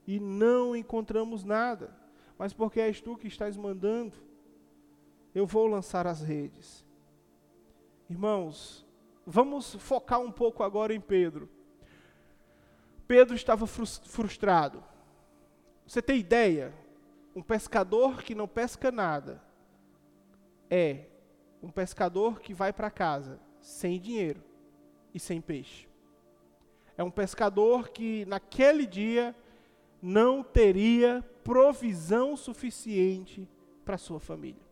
e 0.06 0.18
não 0.18 0.74
encontramos 0.74 1.44
nada. 1.44 1.94
Mas 2.38 2.52
porque 2.52 2.80
és 2.80 3.00
tu 3.00 3.16
que 3.16 3.28
estás 3.28 3.56
mandando, 3.56 4.16
eu 5.34 5.46
vou 5.46 5.66
lançar 5.66 6.06
as 6.06 6.20
redes. 6.20 6.84
Irmãos, 8.08 8.86
vamos 9.26 9.74
focar 9.74 10.20
um 10.20 10.30
pouco 10.30 10.62
agora 10.62 10.94
em 10.94 11.00
Pedro. 11.00 11.48
Pedro 13.06 13.34
estava 13.34 13.66
frustrado. 13.66 14.82
Você 15.86 16.02
tem 16.02 16.18
ideia? 16.18 16.74
Um 17.34 17.42
pescador 17.42 18.22
que 18.22 18.34
não 18.34 18.48
pesca 18.48 18.90
nada, 18.90 19.42
é 20.70 21.06
um 21.62 21.70
pescador 21.70 22.40
que 22.40 22.54
vai 22.54 22.72
para 22.72 22.90
casa 22.90 23.40
sem 23.60 24.00
dinheiro 24.00 24.42
e 25.12 25.18
sem 25.18 25.40
peixe. 25.40 25.88
É 26.96 27.02
um 27.02 27.10
pescador 27.10 27.90
que 27.90 28.24
naquele 28.26 28.86
dia 28.86 29.34
não 30.00 30.42
teria 30.42 31.24
provisão 31.42 32.36
suficiente 32.36 33.48
para 33.84 33.98
sua 33.98 34.20
família. 34.20 34.64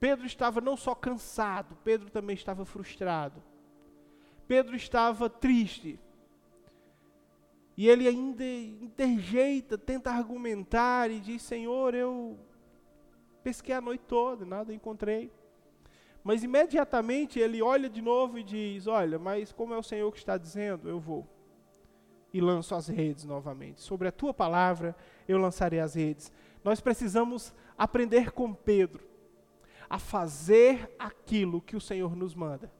Pedro 0.00 0.26
estava 0.26 0.60
não 0.60 0.76
só 0.76 0.94
cansado, 0.94 1.76
Pedro 1.84 2.10
também 2.10 2.34
estava 2.34 2.64
frustrado. 2.64 3.42
Pedro 4.46 4.76
estava 4.76 5.30
triste. 5.30 5.98
E 7.76 7.88
ele 7.88 8.06
ainda 8.06 8.44
interjeita, 8.44 9.76
tenta 9.78 10.10
argumentar 10.10 11.10
e 11.10 11.20
diz: 11.20 11.42
Senhor, 11.42 11.94
eu 11.94 12.38
pesquei 13.44 13.74
a 13.74 13.80
noite 13.80 14.02
toda, 14.08 14.46
nada 14.46 14.72
encontrei. 14.72 15.30
Mas 16.24 16.42
imediatamente 16.42 17.38
ele 17.38 17.60
olha 17.60 17.90
de 17.90 18.00
novo 18.00 18.38
e 18.38 18.42
diz: 18.42 18.86
Olha, 18.86 19.18
mas 19.18 19.52
como 19.52 19.74
é 19.74 19.76
o 19.76 19.82
Senhor 19.82 20.10
que 20.10 20.18
está 20.18 20.38
dizendo, 20.38 20.88
eu 20.88 20.98
vou. 20.98 21.28
E 22.32 22.40
lanço 22.40 22.74
as 22.74 22.88
redes 22.88 23.24
novamente. 23.24 23.82
Sobre 23.82 24.08
a 24.08 24.12
tua 24.12 24.32
palavra, 24.32 24.96
eu 25.28 25.38
lançarei 25.38 25.78
as 25.78 25.94
redes. 25.94 26.32
Nós 26.64 26.80
precisamos 26.80 27.54
aprender 27.76 28.32
com 28.32 28.54
Pedro 28.54 29.04
a 29.88 29.98
fazer 29.98 30.90
aquilo 30.98 31.60
que 31.60 31.76
o 31.76 31.80
Senhor 31.80 32.16
nos 32.16 32.34
manda, 32.34 32.72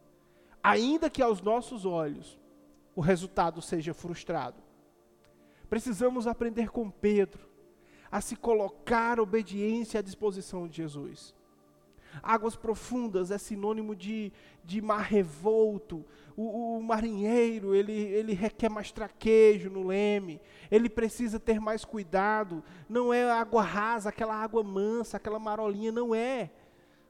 ainda 0.62 1.10
que 1.10 1.22
aos 1.22 1.42
nossos 1.42 1.84
olhos 1.84 2.40
o 2.96 3.02
resultado 3.02 3.60
seja 3.60 3.92
frustrado. 3.92 4.62
Precisamos 5.68 6.26
aprender 6.26 6.70
com 6.70 6.90
Pedro 6.90 7.53
a 8.14 8.20
se 8.20 8.36
colocar 8.36 9.18
obediência 9.18 9.98
à 9.98 10.02
disposição 10.02 10.68
de 10.68 10.76
Jesus. 10.76 11.34
Águas 12.22 12.54
profundas 12.54 13.32
é 13.32 13.38
sinônimo 13.38 13.92
de, 13.92 14.32
de 14.62 14.80
mar 14.80 15.02
revolto. 15.02 16.04
O, 16.36 16.76
o, 16.76 16.80
marinheiro, 16.80 17.74
ele, 17.74 17.92
ele 17.92 18.32
requer 18.32 18.68
mais 18.68 18.92
traquejo 18.92 19.68
no 19.68 19.84
leme. 19.84 20.40
Ele 20.70 20.88
precisa 20.88 21.40
ter 21.40 21.58
mais 21.58 21.84
cuidado. 21.84 22.62
Não 22.88 23.12
é 23.12 23.28
água 23.28 23.62
rasa, 23.62 24.10
aquela 24.10 24.36
água 24.36 24.62
mansa, 24.62 25.16
aquela 25.16 25.40
marolinha, 25.40 25.90
não 25.90 26.14
é. 26.14 26.52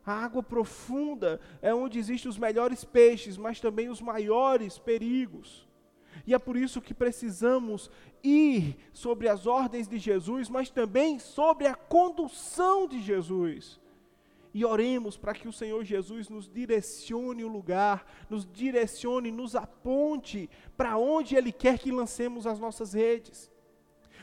A 0.06 0.24
água 0.24 0.42
profunda 0.42 1.38
é 1.60 1.74
onde 1.74 1.98
existem 1.98 2.30
os 2.30 2.38
melhores 2.38 2.82
peixes, 2.82 3.36
mas 3.36 3.60
também 3.60 3.90
os 3.90 4.00
maiores 4.00 4.78
perigos. 4.78 5.68
E 6.26 6.34
é 6.34 6.38
por 6.38 6.56
isso 6.56 6.80
que 6.80 6.94
precisamos 6.94 7.90
ir 8.22 8.76
sobre 8.92 9.28
as 9.28 9.46
ordens 9.46 9.86
de 9.88 9.98
Jesus, 9.98 10.48
mas 10.48 10.70
também 10.70 11.18
sobre 11.18 11.66
a 11.66 11.74
condução 11.74 12.86
de 12.86 13.00
Jesus. 13.00 13.80
e 14.54 14.64
oremos 14.64 15.16
para 15.16 15.34
que 15.34 15.48
o 15.48 15.52
Senhor 15.52 15.84
Jesus 15.84 16.28
nos 16.28 16.48
direcione 16.48 17.42
o 17.42 17.48
lugar, 17.48 18.06
nos 18.30 18.46
direcione, 18.46 19.32
nos 19.32 19.56
aponte 19.56 20.48
para 20.76 20.96
onde 20.96 21.34
Ele 21.34 21.50
quer 21.50 21.76
que 21.76 21.90
lancemos 21.90 22.46
as 22.46 22.60
nossas 22.60 22.92
redes. 22.92 23.50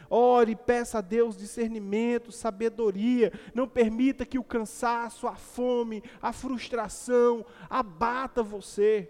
Ore, 0.09 0.55
peça 0.55 0.99
a 0.99 1.01
Deus 1.01 1.37
discernimento, 1.37 2.31
sabedoria. 2.31 3.31
Não 3.53 3.67
permita 3.67 4.25
que 4.25 4.39
o 4.39 4.43
cansaço, 4.43 5.27
a 5.27 5.35
fome, 5.35 6.01
a 6.21 6.31
frustração 6.31 7.45
abata 7.69 8.41
você. 8.41 9.09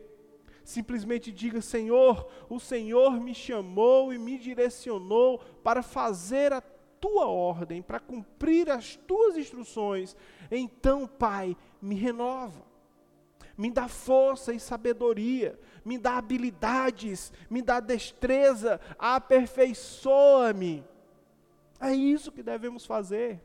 Simplesmente 0.71 1.33
diga: 1.33 1.59
Senhor, 1.59 2.25
o 2.49 2.57
Senhor 2.57 3.19
me 3.19 3.35
chamou 3.35 4.13
e 4.13 4.17
me 4.17 4.37
direcionou 4.37 5.39
para 5.61 5.83
fazer 5.83 6.53
a 6.53 6.61
tua 6.61 7.27
ordem, 7.27 7.81
para 7.81 7.99
cumprir 7.99 8.69
as 8.69 8.95
tuas 8.95 9.35
instruções. 9.35 10.15
Então, 10.49 11.05
Pai, 11.05 11.57
me 11.81 11.93
renova. 11.95 12.63
Me 13.57 13.69
dá 13.69 13.89
força 13.89 14.53
e 14.53 14.61
sabedoria, 14.61 15.59
me 15.83 15.97
dá 15.97 16.17
habilidades, 16.17 17.33
me 17.49 17.61
dá 17.61 17.81
destreza, 17.81 18.79
aperfeiçoa-me. 18.97 20.85
É 21.81 21.93
isso 21.93 22.31
que 22.31 22.41
devemos 22.41 22.85
fazer. 22.85 23.43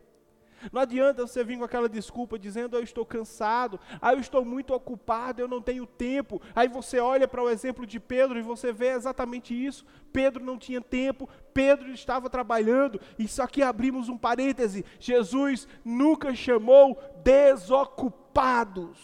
Não 0.72 0.82
adianta 0.82 1.26
você 1.26 1.42
vir 1.44 1.58
com 1.58 1.64
aquela 1.64 1.88
desculpa 1.88 2.38
dizendo 2.38 2.76
eu 2.76 2.82
estou 2.82 3.04
cansado, 3.04 3.78
ah, 4.00 4.12
eu 4.12 4.20
estou 4.20 4.44
muito 4.44 4.74
ocupado, 4.74 5.40
eu 5.40 5.48
não 5.48 5.60
tenho 5.62 5.86
tempo. 5.86 6.40
Aí 6.54 6.68
você 6.68 6.98
olha 6.98 7.26
para 7.28 7.42
o 7.42 7.50
exemplo 7.50 7.86
de 7.86 7.98
Pedro 8.00 8.38
e 8.38 8.42
você 8.42 8.72
vê 8.72 8.88
exatamente 8.88 9.54
isso. 9.54 9.84
Pedro 10.12 10.44
não 10.44 10.58
tinha 10.58 10.80
tempo, 10.80 11.28
Pedro 11.52 11.90
estava 11.90 12.30
trabalhando. 12.30 13.00
Isso 13.18 13.42
aqui 13.42 13.62
abrimos 13.62 14.08
um 14.08 14.16
parêntese. 14.18 14.84
Jesus 14.98 15.68
nunca 15.84 16.34
chamou 16.34 16.98
desocupados. 17.22 18.96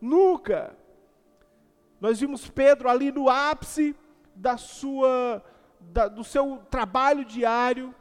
Nunca. 0.00 0.76
Nós 2.00 2.20
vimos 2.20 2.48
Pedro 2.48 2.88
ali 2.88 3.10
no 3.10 3.28
ápice 3.28 3.96
da 4.34 4.56
sua, 4.56 5.42
da, 5.80 6.08
do 6.08 6.22
seu 6.22 6.58
trabalho 6.70 7.24
diário 7.24 7.94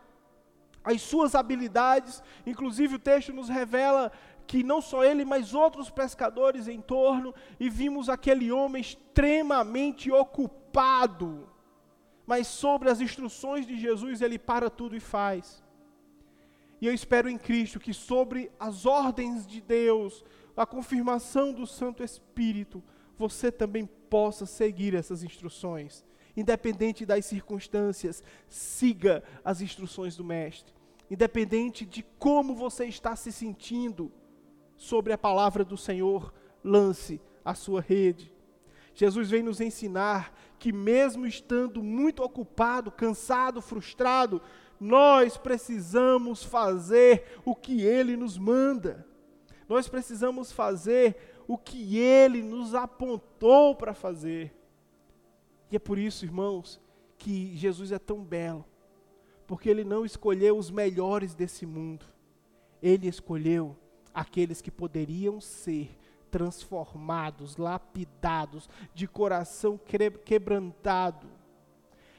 as 0.85 1.01
suas 1.01 1.33
habilidades. 1.33 2.21
Inclusive, 2.45 2.95
o 2.95 2.99
texto 2.99 3.33
nos 3.33 3.49
revela 3.49 4.11
que 4.45 4.63
não 4.63 4.79
só 4.79 5.03
ele, 5.03 5.25
mas 5.25 5.55
outros 5.55 5.89
pescadores 5.89 6.67
em 6.67 6.79
torno, 6.79 7.33
e 7.59 7.67
vimos 7.67 8.07
aquele 8.07 8.51
homem 8.51 8.79
extremamente 8.79 10.11
ocupado. 10.11 11.49
Mas 12.27 12.45
sobre 12.45 12.89
as 12.89 13.01
instruções 13.01 13.65
de 13.65 13.77
Jesus, 13.79 14.21
ele 14.21 14.37
para 14.37 14.69
tudo 14.69 14.95
e 14.95 14.99
faz. 14.99 15.63
E 16.79 16.85
eu 16.85 16.93
espero 16.93 17.27
em 17.27 17.37
Cristo 17.37 17.79
que 17.79 17.93
sobre 17.93 18.51
as 18.59 18.85
ordens 18.85 19.47
de 19.47 19.61
Deus, 19.61 20.23
a 20.55 20.65
confirmação 20.65 21.51
do 21.51 21.65
Santo 21.65 22.03
Espírito, 22.03 22.83
você 23.17 23.51
também 23.51 23.85
possa 23.85 24.45
seguir 24.45 24.93
essas 24.93 25.23
instruções. 25.23 26.05
Independente 26.37 27.05
das 27.05 27.25
circunstâncias, 27.25 28.21
siga 28.47 29.23
as 29.43 29.61
instruções 29.61 30.17
do 30.17 30.23
Mestre 30.23 30.74
independente 31.09 31.85
de 31.85 32.03
como 32.17 32.55
você 32.55 32.85
está 32.85 33.15
se 33.15 33.31
sentindo 33.31 34.11
sobre 34.75 35.13
a 35.13 35.17
palavra 35.17 35.63
do 35.63 35.77
Senhor, 35.77 36.33
lance 36.63 37.21
a 37.43 37.53
sua 37.53 37.81
rede. 37.81 38.33
Jesus 38.93 39.29
vem 39.29 39.43
nos 39.43 39.59
ensinar 39.59 40.33
que, 40.57 40.71
mesmo 40.71 41.27
estando 41.27 41.83
muito 41.83 42.23
ocupado, 42.23 42.91
cansado, 42.91 43.61
frustrado, 43.61 44.41
nós 44.79 45.37
precisamos 45.37 46.43
fazer 46.43 47.39
o 47.43 47.55
que 47.55 47.81
Ele 47.81 48.15
nos 48.15 48.37
manda. 48.37 49.05
Nós 49.67 49.87
precisamos 49.87 50.51
fazer 50.51 51.17
o 51.47 51.57
que 51.57 51.97
Ele 51.97 52.41
nos 52.41 52.73
apontou 52.73 53.75
para 53.75 53.93
fazer. 53.93 54.55
E 55.69 55.75
é 55.75 55.79
por 55.79 55.97
isso, 55.97 56.25
irmãos, 56.25 56.81
que 57.17 57.55
Jesus 57.55 57.91
é 57.91 57.99
tão 57.99 58.23
belo 58.23 58.65
porque 59.47 59.69
ele 59.69 59.83
não 59.83 60.05
escolheu 60.05 60.57
os 60.57 60.71
melhores 60.71 61.33
desse 61.33 61.65
mundo, 61.65 62.05
ele 62.81 63.07
escolheu 63.07 63.75
aqueles 64.13 64.61
que 64.61 64.71
poderiam 64.71 65.39
ser 65.41 65.97
transformados, 66.31 67.57
lapidados, 67.57 68.69
de 68.93 69.07
coração 69.07 69.79
quebrantado. 70.25 71.27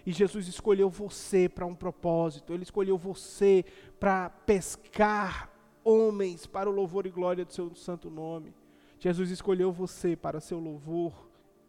E 0.07 0.13
Jesus 0.13 0.47
escolheu 0.47 0.89
você 0.89 1.49
para 1.49 1.67
um 1.67 1.75
propósito, 1.75 2.53
ele 2.53 2.63
escolheu 2.63 2.97
você 2.97 3.65
para 3.99 4.31
pescar 4.31 5.51
homens 5.85 6.47
para 6.47 6.69
o 6.69 6.73
louvor 6.73 7.07
e 7.07 7.11
glória 7.11 7.45
do 7.45 7.53
seu 7.53 7.75
santo 7.75 8.11
nome. 8.11 8.55
Jesus 8.99 9.31
escolheu 9.31 9.71
você 9.71 10.17
para 10.17 10.41
seu 10.41 10.59
louvor 10.59 11.29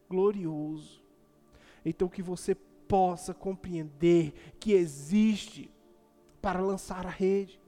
glorioso. 0.10 1.04
Então 1.86 2.08
que 2.08 2.22
você 2.22 2.56
possa 2.88 3.34
compreender 3.34 4.34
que 4.60 4.74
existe 4.74 5.70
para 6.42 6.62
lançar 6.62 7.06
a 7.06 7.10
rede. 7.10 7.60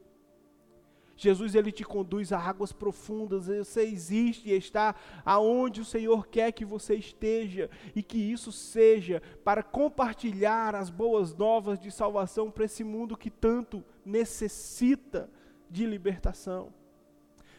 Jesus 1.20 1.54
ele 1.54 1.70
te 1.70 1.84
conduz 1.84 2.32
a 2.32 2.40
águas 2.40 2.72
profundas, 2.72 3.48
você 3.48 3.82
existe 3.82 4.48
e 4.48 4.54
está 4.54 4.96
aonde 5.26 5.82
o 5.82 5.86
Senhor 5.86 6.28
quer 6.28 6.54
que 6.54 6.64
você 6.64 6.96
esteja, 6.96 7.70
e 7.94 8.02
que 8.02 8.18
isso 8.18 8.54
seja 8.54 9.22
para 9.44 9.62
compartilhar 9.62 10.76
as 10.76 10.90
boas 10.90 11.36
novas 11.36 11.78
de 11.78 11.92
salvação 11.92 12.50
para 12.50 12.64
esse 12.64 12.86
mundo 12.86 13.18
que 13.18 13.30
tanto 13.30 13.84
necessita 14.06 15.30
de 15.70 15.86
libertação. 15.86 16.74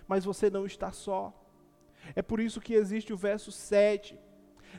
Mas 0.09 0.25
você 0.25 0.49
não 0.49 0.65
está 0.65 0.91
só. 0.91 1.31
É 2.17 2.23
por 2.23 2.41
isso 2.41 2.63
que 2.63 2.73
existe 2.73 3.13
o 3.13 3.17
verso 3.17 3.53
7. 3.53 4.19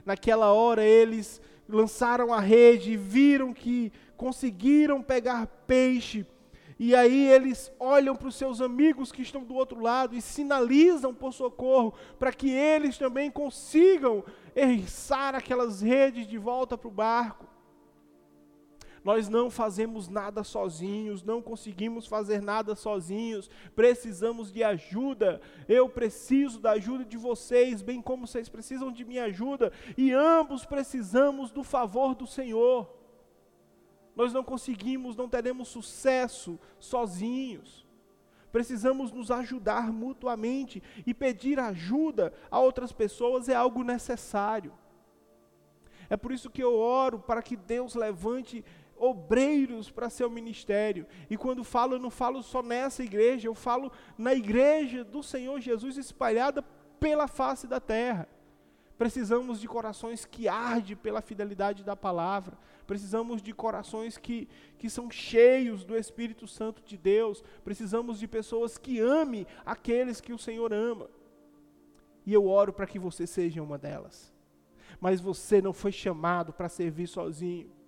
Naquela 0.03 0.51
hora 0.53 0.83
eles 0.83 1.39
lançaram 1.67 2.33
a 2.33 2.39
rede 2.39 2.93
e 2.93 2.97
viram 2.97 3.53
que 3.53 3.91
conseguiram 4.17 5.01
pegar 5.01 5.47
peixe. 5.65 6.25
E 6.79 6.95
aí 6.95 7.27
eles 7.27 7.71
olham 7.79 8.15
para 8.15 8.27
os 8.27 8.35
seus 8.35 8.59
amigos 8.59 9.11
que 9.11 9.21
estão 9.21 9.43
do 9.43 9.53
outro 9.53 9.79
lado 9.79 10.15
e 10.15 10.21
sinalizam 10.21 11.13
por 11.13 11.31
socorro, 11.31 11.93
para 12.17 12.33
que 12.33 12.49
eles 12.49 12.97
também 12.97 13.29
consigam 13.29 14.23
erçar 14.55 15.35
aquelas 15.35 15.81
redes 15.81 16.27
de 16.27 16.39
volta 16.39 16.75
para 16.75 16.87
o 16.87 16.91
barco. 16.91 17.50
Nós 19.03 19.27
não 19.27 19.49
fazemos 19.49 20.07
nada 20.07 20.43
sozinhos, 20.43 21.23
não 21.23 21.41
conseguimos 21.41 22.05
fazer 22.05 22.41
nada 22.41 22.75
sozinhos, 22.75 23.49
precisamos 23.75 24.51
de 24.51 24.63
ajuda. 24.63 25.41
Eu 25.67 25.89
preciso 25.89 26.59
da 26.59 26.71
ajuda 26.71 27.03
de 27.03 27.17
vocês, 27.17 27.81
bem 27.81 28.01
como 28.01 28.27
vocês 28.27 28.47
precisam 28.47 28.91
de 28.91 29.03
minha 29.03 29.23
ajuda, 29.23 29.71
e 29.97 30.11
ambos 30.11 30.65
precisamos 30.65 31.51
do 31.51 31.63
favor 31.63 32.13
do 32.13 32.27
Senhor. 32.27 32.87
Nós 34.15 34.33
não 34.33 34.43
conseguimos, 34.43 35.15
não 35.15 35.27
teremos 35.27 35.69
sucesso 35.69 36.59
sozinhos. 36.77 37.87
Precisamos 38.51 39.11
nos 39.11 39.31
ajudar 39.31 39.91
mutuamente 39.91 40.83
e 41.07 41.13
pedir 41.13 41.59
ajuda 41.59 42.33
a 42.51 42.59
outras 42.59 42.91
pessoas 42.91 43.47
é 43.49 43.55
algo 43.55 43.83
necessário. 43.83 44.73
É 46.09 46.17
por 46.17 46.33
isso 46.33 46.49
que 46.49 46.61
eu 46.61 46.75
oro 46.75 47.19
para 47.19 47.41
que 47.41 47.55
Deus 47.55 47.95
levante 47.95 48.65
obreiros 49.01 49.89
para 49.89 50.11
seu 50.11 50.29
ministério. 50.29 51.07
E 51.29 51.35
quando 51.35 51.63
falo, 51.63 51.95
eu 51.95 51.99
não 51.99 52.11
falo 52.11 52.43
só 52.43 52.61
nessa 52.61 53.03
igreja, 53.03 53.47
eu 53.47 53.55
falo 53.55 53.91
na 54.15 54.33
igreja 54.33 55.03
do 55.03 55.23
Senhor 55.23 55.59
Jesus 55.59 55.97
espalhada 55.97 56.61
pela 56.99 57.27
face 57.27 57.65
da 57.65 57.79
terra. 57.79 58.29
Precisamos 58.99 59.59
de 59.59 59.67
corações 59.67 60.23
que 60.23 60.47
ardem 60.47 60.95
pela 60.95 61.19
fidelidade 61.19 61.83
da 61.83 61.95
palavra. 61.95 62.55
Precisamos 62.85 63.41
de 63.41 63.51
corações 63.51 64.15
que, 64.15 64.47
que 64.77 64.87
são 64.87 65.09
cheios 65.09 65.83
do 65.83 65.97
Espírito 65.97 66.45
Santo 66.45 66.83
de 66.83 66.95
Deus. 66.95 67.43
Precisamos 67.63 68.19
de 68.19 68.27
pessoas 68.27 68.77
que 68.77 68.99
amem 68.99 69.47
aqueles 69.65 70.21
que 70.21 70.31
o 70.31 70.37
Senhor 70.37 70.71
ama. 70.71 71.09
E 72.23 72.31
eu 72.31 72.47
oro 72.47 72.71
para 72.71 72.85
que 72.85 72.99
você 72.99 73.25
seja 73.25 73.63
uma 73.63 73.79
delas. 73.79 74.31
Mas 74.99 75.19
você 75.19 75.59
não 75.59 75.73
foi 75.73 75.91
chamado 75.91 76.53
para 76.53 76.69
servir 76.69 77.07
sozinho 77.07 77.80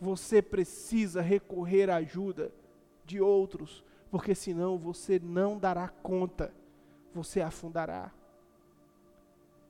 você 0.00 0.42
precisa 0.42 1.20
recorrer 1.20 1.90
à 1.90 1.96
ajuda 1.96 2.52
de 3.04 3.20
outros, 3.20 3.84
porque 4.10 4.34
senão 4.34 4.78
você 4.78 5.18
não 5.18 5.58
dará 5.58 5.88
conta, 5.88 6.52
você 7.14 7.40
afundará. 7.40 8.12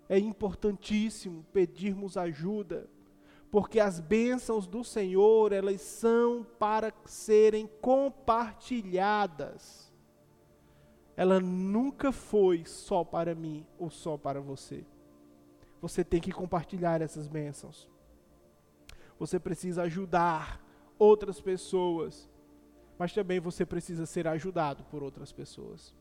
É 0.09 0.19
importantíssimo 0.19 1.45
pedirmos 1.53 2.17
ajuda, 2.17 2.89
porque 3.51 3.81
as 3.81 4.01
bênçãos 4.01 4.67
do 4.67 4.85
Senhor, 4.85 5.53
elas 5.53 5.81
são 5.81 6.47
para 6.59 6.93
serem 7.05 7.69
compartilhadas. 7.81 9.93
Ela 11.17 11.41
nunca 11.41 12.13
foi 12.13 12.65
só 12.65 13.03
para 13.03 13.35
mim 13.35 13.67
ou 13.79 13.91
só 13.91 14.19
para 14.19 14.41
você. 14.41 14.85
Você 15.81 16.05
tem 16.05 16.21
que 16.21 16.33
compartilhar 16.33 17.01
essas 17.01 17.27
bênçãos 17.27 17.89
você 19.19 19.39
precisa 19.39 19.83
ajudar 19.83 20.61
outras 20.99 21.41
pessoas, 21.41 22.29
mas 22.99 23.13
também 23.13 23.41
você 23.41 23.65
precisa 23.65 24.07
ser 24.07 24.27
ajudado 24.27 24.85
por 24.85 25.03
outras 25.03 25.33
pessoas. 25.33 25.95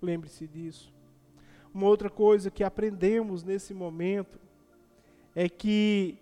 Lembre-se 0.00 0.46
disso. 0.46 0.92
Uma 1.72 1.86
outra 1.86 2.10
coisa 2.10 2.50
que 2.50 2.62
aprendemos 2.62 3.42
nesse 3.42 3.74
momento 3.74 4.38
é 5.34 5.48
que 5.48 6.18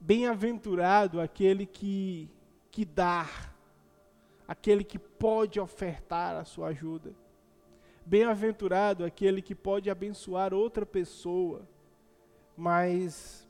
bem-aventurado 0.00 1.20
aquele 1.20 1.66
que, 1.66 2.30
que 2.70 2.84
dá, 2.84 3.26
aquele 4.46 4.84
que 4.84 4.98
pode 4.98 5.58
ofertar 5.58 6.36
a 6.36 6.44
sua 6.44 6.68
ajuda. 6.68 7.12
Bem-aventurado 8.04 9.04
aquele 9.04 9.42
que 9.42 9.54
pode 9.54 9.90
abençoar 9.90 10.54
outra 10.54 10.86
pessoa, 10.86 11.66
mas 12.56 13.45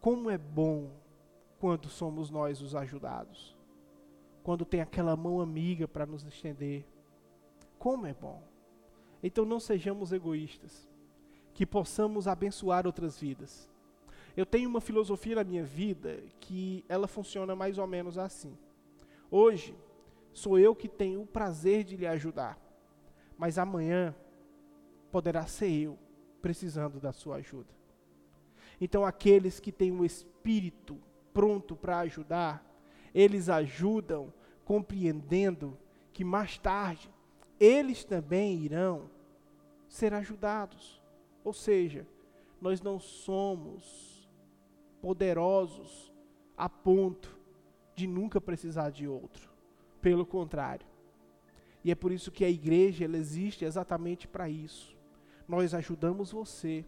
como 0.00 0.30
é 0.30 0.38
bom 0.38 0.90
quando 1.58 1.88
somos 1.88 2.30
nós 2.30 2.62
os 2.62 2.74
ajudados, 2.74 3.54
quando 4.42 4.64
tem 4.64 4.80
aquela 4.80 5.14
mão 5.14 5.40
amiga 5.40 5.86
para 5.86 6.06
nos 6.06 6.24
estender. 6.24 6.86
Como 7.78 8.06
é 8.06 8.14
bom. 8.14 8.42
Então 9.22 9.44
não 9.44 9.60
sejamos 9.60 10.12
egoístas, 10.12 10.88
que 11.52 11.66
possamos 11.66 12.26
abençoar 12.26 12.86
outras 12.86 13.18
vidas. 13.18 13.70
Eu 14.34 14.46
tenho 14.46 14.70
uma 14.70 14.80
filosofia 14.80 15.36
na 15.36 15.44
minha 15.44 15.64
vida 15.64 16.22
que 16.40 16.84
ela 16.88 17.06
funciona 17.06 17.54
mais 17.54 17.76
ou 17.76 17.86
menos 17.86 18.16
assim. 18.16 18.56
Hoje, 19.30 19.76
sou 20.32 20.58
eu 20.58 20.74
que 20.74 20.88
tenho 20.88 21.22
o 21.22 21.26
prazer 21.26 21.84
de 21.84 21.96
lhe 21.96 22.06
ajudar, 22.06 22.58
mas 23.36 23.58
amanhã 23.58 24.14
poderá 25.12 25.46
ser 25.46 25.70
eu 25.70 25.98
precisando 26.40 26.98
da 26.98 27.12
sua 27.12 27.36
ajuda. 27.36 27.79
Então, 28.80 29.04
aqueles 29.04 29.60
que 29.60 29.70
têm 29.70 29.92
o 29.92 30.04
espírito 30.04 30.96
pronto 31.32 31.76
para 31.76 31.98
ajudar, 32.00 32.64
eles 33.14 33.48
ajudam 33.48 34.32
compreendendo 34.64 35.76
que 36.12 36.24
mais 36.24 36.58
tarde 36.58 37.10
eles 37.58 38.04
também 38.04 38.58
irão 38.60 39.10
ser 39.88 40.14
ajudados. 40.14 41.02
Ou 41.44 41.52
seja, 41.52 42.06
nós 42.60 42.80
não 42.80 42.98
somos 42.98 44.28
poderosos 45.02 46.12
a 46.56 46.68
ponto 46.68 47.38
de 47.94 48.06
nunca 48.06 48.40
precisar 48.40 48.90
de 48.90 49.06
outro. 49.06 49.50
Pelo 50.00 50.24
contrário. 50.24 50.86
E 51.84 51.90
é 51.90 51.94
por 51.94 52.12
isso 52.12 52.30
que 52.30 52.44
a 52.44 52.50
igreja 52.50 53.04
existe 53.04 53.64
exatamente 53.64 54.28
para 54.28 54.48
isso. 54.48 54.96
Nós 55.48 55.74
ajudamos 55.74 56.32
você, 56.32 56.84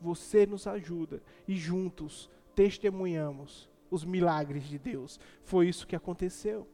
você 0.00 0.46
nos 0.46 0.66
ajuda 0.66 1.22
e 1.46 1.54
juntos 1.56 2.30
testemunhamos 2.54 3.68
os 3.90 4.04
milagres 4.04 4.64
de 4.64 4.78
Deus. 4.78 5.18
Foi 5.42 5.68
isso 5.68 5.86
que 5.86 5.96
aconteceu. 5.96 6.66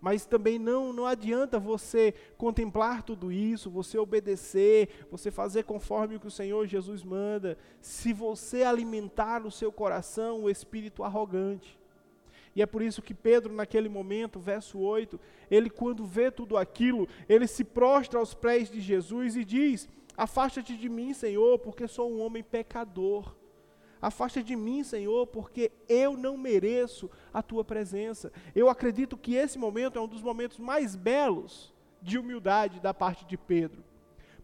Mas 0.00 0.26
também 0.26 0.58
não, 0.58 0.92
não 0.92 1.06
adianta 1.06 1.60
você 1.60 2.12
contemplar 2.36 3.04
tudo 3.04 3.30
isso, 3.30 3.70
você 3.70 3.96
obedecer, 3.96 4.88
você 5.08 5.30
fazer 5.30 5.62
conforme 5.62 6.16
o 6.16 6.20
que 6.20 6.26
o 6.26 6.30
Senhor 6.30 6.66
Jesus 6.66 7.04
manda, 7.04 7.56
se 7.80 8.12
você 8.12 8.64
alimentar 8.64 9.40
no 9.40 9.50
seu 9.50 9.70
coração 9.70 10.42
o 10.42 10.50
espírito 10.50 11.04
arrogante. 11.04 11.78
E 12.54 12.60
é 12.60 12.66
por 12.66 12.82
isso 12.82 13.00
que 13.00 13.14
Pedro, 13.14 13.54
naquele 13.54 13.88
momento, 13.88 14.40
verso 14.40 14.78
8, 14.78 15.18
ele, 15.50 15.70
quando 15.70 16.04
vê 16.04 16.30
tudo 16.30 16.56
aquilo, 16.56 17.08
ele 17.28 17.46
se 17.46 17.64
prostra 17.64 18.18
aos 18.18 18.34
pés 18.34 18.68
de 18.68 18.80
Jesus 18.80 19.36
e 19.36 19.44
diz: 19.44 19.88
Afasta-te 20.16 20.76
de 20.76 20.88
mim, 20.88 21.14
Senhor, 21.14 21.58
porque 21.58 21.88
sou 21.88 22.10
um 22.10 22.20
homem 22.20 22.42
pecador. 22.42 23.34
Afasta 24.00 24.42
de 24.42 24.56
mim, 24.56 24.82
Senhor, 24.82 25.28
porque 25.28 25.70
eu 25.88 26.16
não 26.16 26.36
mereço 26.36 27.08
a 27.32 27.40
tua 27.40 27.64
presença. 27.64 28.32
Eu 28.54 28.68
acredito 28.68 29.16
que 29.16 29.36
esse 29.36 29.58
momento 29.58 29.96
é 29.96 30.02
um 30.02 30.08
dos 30.08 30.20
momentos 30.20 30.58
mais 30.58 30.96
belos 30.96 31.72
de 32.02 32.18
humildade 32.18 32.80
da 32.80 32.92
parte 32.92 33.24
de 33.24 33.36
Pedro. 33.36 33.84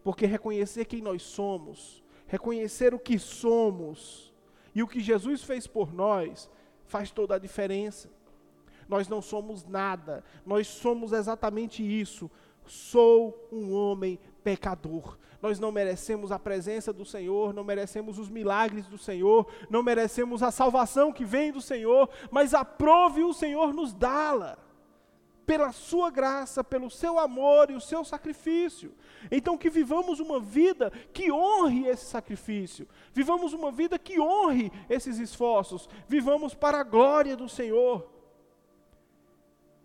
Porque 0.01 0.25
reconhecer 0.25 0.85
quem 0.85 1.01
nós 1.01 1.21
somos, 1.23 2.01
reconhecer 2.25 2.93
o 2.93 2.99
que 2.99 3.19
somos 3.19 4.33
e 4.73 4.81
o 4.81 4.87
que 4.87 5.01
Jesus 5.01 5.43
fez 5.43 5.67
por 5.67 5.93
nós, 5.93 6.49
faz 6.85 7.11
toda 7.11 7.35
a 7.35 7.39
diferença. 7.39 8.09
Nós 8.87 9.07
não 9.07 9.21
somos 9.21 9.65
nada, 9.65 10.23
nós 10.45 10.67
somos 10.67 11.11
exatamente 11.11 11.83
isso. 11.83 12.31
Sou 12.69 13.49
um 13.51 13.73
homem 13.73 14.19
pecador. 14.43 15.17
Nós 15.41 15.59
não 15.59 15.71
merecemos 15.71 16.31
a 16.31 16.37
presença 16.37 16.93
do 16.93 17.03
Senhor, 17.03 17.51
não 17.51 17.63
merecemos 17.63 18.19
os 18.19 18.29
milagres 18.29 18.85
do 18.85 18.97
Senhor, 18.97 19.47
não 19.71 19.81
merecemos 19.81 20.43
a 20.43 20.51
salvação 20.51 21.11
que 21.11 21.25
vem 21.25 21.51
do 21.51 21.61
Senhor, 21.61 22.07
mas 22.29 22.53
aprove 22.53 23.23
o 23.23 23.33
Senhor 23.33 23.73
nos 23.73 23.91
dá-la. 23.91 24.55
Pela 25.47 25.71
sua 25.71 26.11
graça, 26.11 26.63
pelo 26.63 26.91
seu 26.91 27.17
amor 27.17 27.71
e 27.71 27.73
o 27.73 27.81
seu 27.81 28.05
sacrifício. 28.05 28.93
Então, 29.31 29.57
que 29.57 29.67
vivamos 29.67 30.19
uma 30.19 30.39
vida 30.39 30.91
que 31.11 31.31
honre 31.31 31.87
esse 31.87 32.05
sacrifício, 32.05 32.87
vivamos 33.11 33.51
uma 33.51 33.71
vida 33.71 33.97
que 33.97 34.19
honre 34.19 34.71
esses 34.87 35.17
esforços, 35.17 35.89
vivamos 36.07 36.53
para 36.53 36.81
a 36.81 36.83
glória 36.83 37.35
do 37.35 37.49
Senhor. 37.49 38.18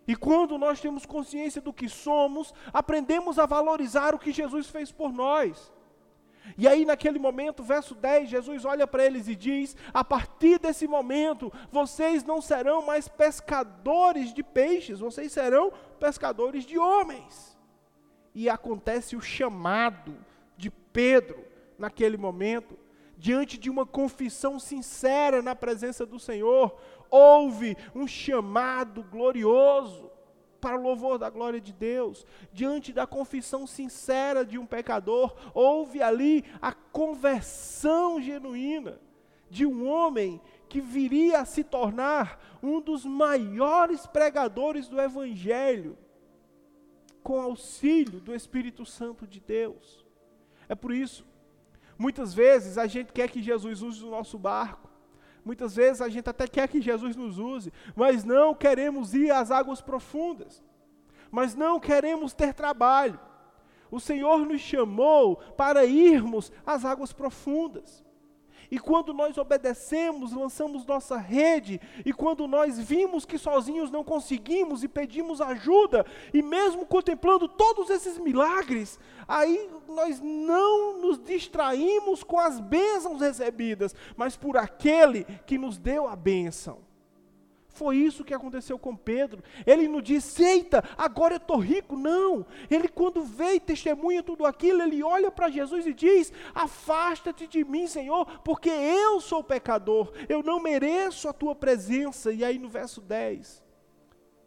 E 0.07 0.15
quando 0.15 0.57
nós 0.57 0.79
temos 0.79 1.05
consciência 1.05 1.61
do 1.61 1.73
que 1.73 1.89
somos, 1.89 2.53
aprendemos 2.71 3.39
a 3.39 3.45
valorizar 3.45 4.13
o 4.13 4.19
que 4.19 4.31
Jesus 4.31 4.67
fez 4.67 4.91
por 4.91 5.11
nós. 5.11 5.73
E 6.57 6.67
aí, 6.67 6.85
naquele 6.85 7.17
momento, 7.17 7.63
verso 7.63 7.95
10, 7.95 8.29
Jesus 8.29 8.65
olha 8.65 8.85
para 8.85 9.03
eles 9.03 9.27
e 9.27 9.35
diz: 9.35 9.75
A 9.93 10.03
partir 10.03 10.59
desse 10.59 10.87
momento, 10.87 11.51
vocês 11.71 12.23
não 12.23 12.39
serão 12.39 12.85
mais 12.85 13.07
pescadores 13.07 14.31
de 14.33 14.43
peixes, 14.43 14.99
vocês 14.99 15.31
serão 15.31 15.71
pescadores 15.99 16.63
de 16.63 16.77
homens. 16.77 17.57
E 18.33 18.47
acontece 18.47 19.15
o 19.15 19.21
chamado 19.21 20.15
de 20.55 20.69
Pedro, 20.69 21.43
naquele 21.79 22.17
momento, 22.17 22.77
diante 23.17 23.57
de 23.57 23.69
uma 23.69 23.85
confissão 23.85 24.59
sincera 24.59 25.41
na 25.41 25.55
presença 25.55 26.05
do 26.05 26.19
Senhor, 26.19 26.77
houve 27.15 27.77
um 27.95 28.05
chamado 28.05 29.01
glorioso 29.03 30.11
para 30.59 30.77
o 30.77 30.81
louvor 30.81 31.17
da 31.17 31.29
glória 31.29 31.61
de 31.61 31.71
Deus, 31.71 32.25
diante 32.51 32.91
da 32.91 33.05
confissão 33.07 33.65
sincera 33.67 34.43
de 34.43 34.57
um 34.57 34.65
pecador, 34.65 35.35
houve 35.53 36.01
ali 36.01 36.43
a 36.61 36.73
conversão 36.73 38.19
genuína 38.19 38.99
de 39.49 39.65
um 39.65 39.87
homem 39.87 40.41
que 40.67 40.81
viria 40.81 41.39
a 41.39 41.45
se 41.45 41.63
tornar 41.63 42.57
um 42.61 42.81
dos 42.81 43.05
maiores 43.05 44.05
pregadores 44.07 44.87
do 44.87 44.99
Evangelho, 44.99 45.97
com 47.21 47.39
auxílio 47.39 48.19
do 48.19 48.35
Espírito 48.35 48.85
Santo 48.85 49.27
de 49.27 49.39
Deus. 49.39 50.05
É 50.67 50.75
por 50.75 50.91
isso, 50.91 51.25
muitas 51.97 52.33
vezes 52.33 52.77
a 52.77 52.87
gente 52.87 53.13
quer 53.13 53.29
que 53.29 53.41
Jesus 53.41 53.81
use 53.81 54.03
o 54.03 54.09
nosso 54.09 54.37
barco, 54.37 54.89
Muitas 55.45 55.75
vezes 55.75 56.01
a 56.01 56.09
gente 56.09 56.29
até 56.29 56.47
quer 56.47 56.67
que 56.67 56.81
Jesus 56.81 57.15
nos 57.15 57.37
use, 57.37 57.71
mas 57.95 58.23
não 58.23 58.55
queremos 58.55 59.13
ir 59.13 59.31
às 59.31 59.51
águas 59.51 59.79
profundas, 59.79 60.63
mas 61.29 61.53
não 61.55 61.79
queremos 61.79 62.33
ter 62.33 62.53
trabalho. 62.53 63.19
O 63.91 63.99
Senhor 63.99 64.39
nos 64.39 64.59
chamou 64.59 65.37
para 65.55 65.85
irmos 65.85 66.51
às 66.65 66.83
águas 66.83 67.13
profundas. 67.13 68.04
E 68.71 68.79
quando 68.79 69.13
nós 69.13 69.37
obedecemos, 69.37 70.31
lançamos 70.31 70.85
nossa 70.85 71.17
rede, 71.17 71.79
e 72.05 72.11
quando 72.11 72.47
nós 72.47 72.79
vimos 72.79 73.25
que 73.25 73.37
sozinhos 73.37 73.91
não 73.91 74.03
conseguimos 74.03 74.83
e 74.83 74.87
pedimos 74.87 75.41
ajuda, 75.41 76.05
e 76.33 76.41
mesmo 76.41 76.85
contemplando 76.85 77.47
todos 77.47 77.89
esses 77.89 78.17
milagres, 78.17 78.99
aí 79.27 79.69
nós 79.87 80.19
não 80.21 81.01
nos 81.01 81.23
distraímos 81.23 82.23
com 82.23 82.39
as 82.39 82.59
bênçãos 82.59 83.21
recebidas, 83.21 83.93
mas 84.15 84.35
por 84.35 84.57
aquele 84.57 85.23
que 85.45 85.57
nos 85.57 85.77
deu 85.77 86.07
a 86.07 86.15
bênção. 86.15 86.94
Foi 87.75 87.97
isso 87.97 88.23
que 88.23 88.33
aconteceu 88.33 88.79
com 88.79 88.95
Pedro. 88.95 89.43
Ele 89.67 89.85
não 89.89 89.99
disse, 89.99 90.41
eita, 90.41 90.81
agora 90.97 91.33
eu 91.33 91.39
estou 91.39 91.57
rico. 91.57 91.97
Não. 91.97 92.45
Ele, 92.71 92.87
quando 92.87 93.21
vê 93.21 93.55
e 93.55 93.59
testemunha 93.59 94.23
tudo 94.23 94.45
aquilo, 94.45 94.81
ele 94.81 95.03
olha 95.03 95.29
para 95.29 95.49
Jesus 95.49 95.85
e 95.85 95.93
diz: 95.93 96.31
Afasta-te 96.53 97.45
de 97.45 97.65
mim, 97.65 97.85
Senhor, 97.85 98.39
porque 98.43 98.69
eu 98.69 99.19
sou 99.19 99.43
pecador. 99.43 100.13
Eu 100.29 100.41
não 100.41 100.61
mereço 100.61 101.27
a 101.27 101.33
tua 101.33 101.53
presença. 101.53 102.31
E 102.31 102.45
aí 102.45 102.57
no 102.57 102.69
verso 102.69 103.01
10, 103.01 103.61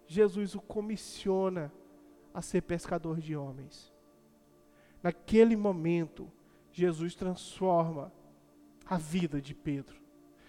Jesus 0.06 0.54
o 0.54 0.60
comissiona 0.62 1.70
a 2.32 2.40
ser 2.40 2.62
pescador 2.62 3.20
de 3.20 3.36
homens. 3.36 3.92
Naquele 5.02 5.54
momento, 5.54 6.32
Jesus 6.72 7.14
transforma 7.14 8.10
a 8.86 8.96
vida 8.96 9.38
de 9.38 9.54
Pedro. 9.54 10.00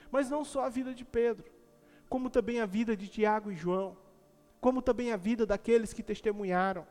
Mas 0.09 0.29
não 0.29 0.45
só 0.45 0.63
a 0.63 0.69
vida 0.69 0.93
de 0.93 1.03
Pedro 1.03 1.58
como 2.09 2.29
também 2.29 2.59
a 2.59 2.65
vida 2.65 2.97
de 2.97 3.07
Tiago 3.07 3.51
e 3.51 3.55
João, 3.55 3.95
como 4.59 4.81
também 4.81 5.13
a 5.13 5.17
vida 5.17 5.45
daqueles 5.45 5.93
que 5.93 6.01
testemunharam, 6.01 6.85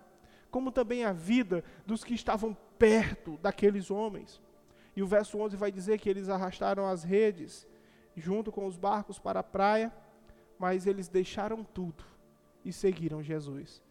como 0.51 0.71
também 0.71 1.05
a 1.05 1.13
vida 1.13 1.65
dos 1.85 2.05
que 2.05 2.15
estavam 2.15 2.57
perto 2.79 3.37
daqueles 3.43 3.91
homens. 3.91 4.41
E 4.95 5.03
o 5.03 5.07
verso 5.07 5.39
11 5.39 5.57
vai 5.57 5.71
dizer 5.71 5.99
que 5.99 6.09
eles 6.09 6.29
arrastaram 6.29 6.87
as 6.87 7.03
redes 7.03 7.67
junto 8.17 8.51
com 8.51 8.67
os 8.67 8.77
barcos 8.77 9.19
para 9.19 9.41
a 9.41 9.45
praia, 9.45 9.93
mas 10.59 10.87
eles 10.87 11.09
deixaram 11.09 11.63
tudo 11.63 12.05
e 12.65 12.73
seguiram 12.73 13.23
Jesus. 13.23 13.83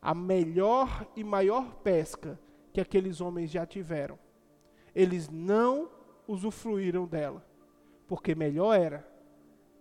A 0.00 0.14
melhor 0.14 1.06
e 1.14 1.22
maior 1.22 1.74
pesca 1.76 2.38
que 2.72 2.80
aqueles 2.80 3.20
homens 3.20 3.50
já 3.50 3.66
tiveram. 3.66 4.18
Eles 4.94 5.28
não 5.28 5.90
usufruíram 6.26 7.06
dela, 7.06 7.44
porque 8.06 8.34
melhor 8.34 8.74
era 8.74 9.11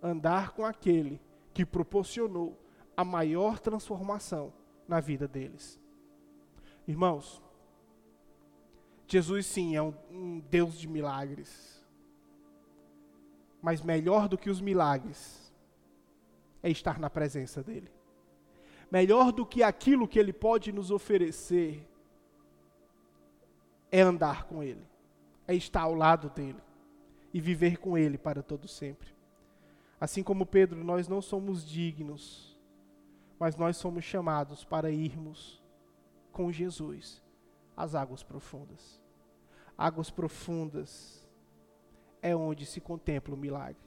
andar 0.01 0.51
com 0.51 0.65
aquele 0.65 1.21
que 1.53 1.65
proporcionou 1.65 2.57
a 2.95 3.03
maior 3.03 3.59
transformação 3.59 4.53
na 4.87 4.99
vida 4.99 5.27
deles. 5.27 5.79
Irmãos, 6.87 7.41
Jesus 9.07 9.45
sim 9.45 9.75
é 9.75 9.81
um, 9.81 9.93
um 10.09 10.39
Deus 10.39 10.77
de 10.79 10.87
milagres. 10.87 11.85
Mas 13.61 13.81
melhor 13.81 14.27
do 14.27 14.37
que 14.37 14.49
os 14.49 14.59
milagres 14.59 15.53
é 16.63 16.69
estar 16.69 16.99
na 16.99 17.09
presença 17.09 17.61
dEle. 17.61 17.91
Melhor 18.89 19.31
do 19.31 19.45
que 19.45 19.63
aquilo 19.63 20.07
que 20.07 20.19
Ele 20.19 20.33
pode 20.33 20.71
nos 20.71 20.91
oferecer 20.91 21.87
é 23.91 24.01
andar 24.01 24.45
com 24.45 24.63
Ele, 24.63 24.85
é 25.47 25.53
estar 25.53 25.81
ao 25.81 25.93
lado 25.93 26.29
dEle 26.29 26.61
e 27.33 27.39
viver 27.39 27.77
com 27.77 27.97
Ele 27.97 28.17
para 28.17 28.41
todo 28.41 28.67
sempre. 28.67 29.13
Assim 30.01 30.23
como 30.23 30.47
Pedro, 30.47 30.83
nós 30.83 31.07
não 31.07 31.21
somos 31.21 31.63
dignos, 31.63 32.59
mas 33.37 33.55
nós 33.55 33.77
somos 33.77 34.03
chamados 34.03 34.63
para 34.65 34.89
irmos 34.89 35.63
com 36.31 36.51
Jesus 36.51 37.23
às 37.77 37.93
águas 37.93 38.23
profundas. 38.23 38.99
Águas 39.77 40.09
profundas 40.09 41.29
é 42.19 42.35
onde 42.35 42.65
se 42.65 42.81
contempla 42.81 43.35
o 43.35 43.37
milagre. 43.37 43.79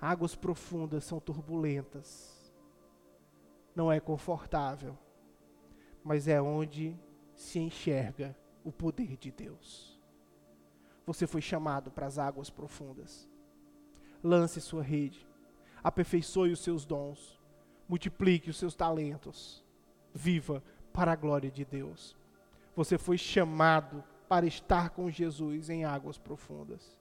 Águas 0.00 0.34
profundas 0.34 1.04
são 1.04 1.20
turbulentas. 1.20 2.50
Não 3.74 3.92
é 3.92 4.00
confortável, 4.00 4.96
mas 6.02 6.26
é 6.26 6.40
onde 6.40 6.98
se 7.34 7.58
enxerga 7.58 8.34
o 8.64 8.72
poder 8.72 9.18
de 9.18 9.30
Deus. 9.30 10.00
Você 11.04 11.26
foi 11.26 11.42
chamado 11.42 11.90
para 11.90 12.06
as 12.06 12.16
águas 12.16 12.48
profundas. 12.48 13.28
Lance 14.22 14.60
sua 14.60 14.82
rede, 14.82 15.26
aperfeiçoe 15.82 16.52
os 16.52 16.60
seus 16.60 16.84
dons, 16.84 17.40
multiplique 17.88 18.50
os 18.50 18.56
seus 18.56 18.74
talentos, 18.74 19.64
viva 20.12 20.62
para 20.92 21.12
a 21.12 21.16
glória 21.16 21.50
de 21.50 21.64
Deus. 21.64 22.16
Você 22.74 22.98
foi 22.98 23.16
chamado 23.16 24.02
para 24.28 24.46
estar 24.46 24.90
com 24.90 25.10
Jesus 25.10 25.70
em 25.70 25.84
águas 25.84 26.18
profundas. 26.18 26.98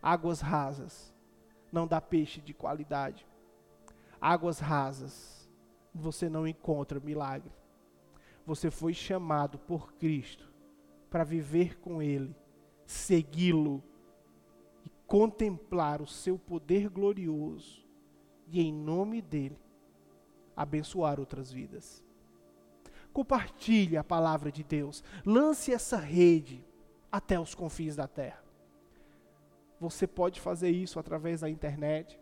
Águas 0.00 0.40
rasas 0.40 1.12
não 1.70 1.86
dá 1.86 2.00
peixe 2.00 2.40
de 2.40 2.54
qualidade. 2.54 3.26
Águas 4.20 4.58
rasas 4.58 5.50
você 5.94 6.28
não 6.28 6.46
encontra 6.46 7.00
milagre. 7.00 7.52
Você 8.46 8.70
foi 8.70 8.94
chamado 8.94 9.58
por 9.58 9.92
Cristo 9.94 10.50
para 11.10 11.24
viver 11.24 11.78
com 11.78 12.02
Ele, 12.02 12.34
segui-lo 12.86 13.82
contemplar 15.12 16.00
o 16.00 16.06
seu 16.06 16.38
poder 16.38 16.88
glorioso 16.88 17.86
e, 18.48 18.62
em 18.62 18.72
nome 18.72 19.20
dele, 19.20 19.58
abençoar 20.56 21.20
outras 21.20 21.52
vidas. 21.52 22.02
Compartilhe 23.12 23.98
a 23.98 24.02
palavra 24.02 24.50
de 24.50 24.64
Deus. 24.64 25.04
Lance 25.26 25.70
essa 25.70 25.98
rede 25.98 26.64
até 27.10 27.38
os 27.38 27.54
confins 27.54 27.94
da 27.94 28.08
terra. 28.08 28.42
Você 29.78 30.06
pode 30.06 30.40
fazer 30.40 30.70
isso 30.70 30.98
através 30.98 31.42
da 31.42 31.50
internet. 31.50 32.18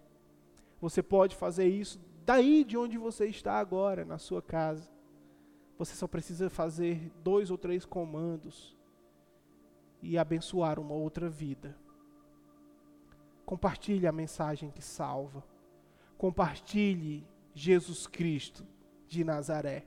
Você 0.81 1.01
pode 1.01 1.37
fazer 1.37 1.69
isso 1.69 2.01
daí 2.27 2.65
de 2.65 2.77
onde 2.77 2.99
você 2.99 3.27
está 3.27 3.61
agora, 3.61 4.05
na 4.05 4.19
sua 4.19 4.43
casa. 4.43 4.91
Você 5.79 5.95
só 5.95 6.09
precisa 6.09 6.51
fazer 6.51 7.13
dois 7.23 7.53
ou 7.53 7.57
três 7.57 7.87
comandos 7.87 8.77
e 10.03 10.19
abençoar 10.19 10.81
uma 10.81 10.95
outra 10.95 11.31
vida. 11.31 11.79
Compartilhe 13.51 14.07
a 14.07 14.13
mensagem 14.13 14.71
que 14.71 14.81
salva. 14.81 15.43
Compartilhe 16.17 17.27
Jesus 17.53 18.07
Cristo 18.07 18.65
de 19.09 19.25
Nazaré 19.25 19.85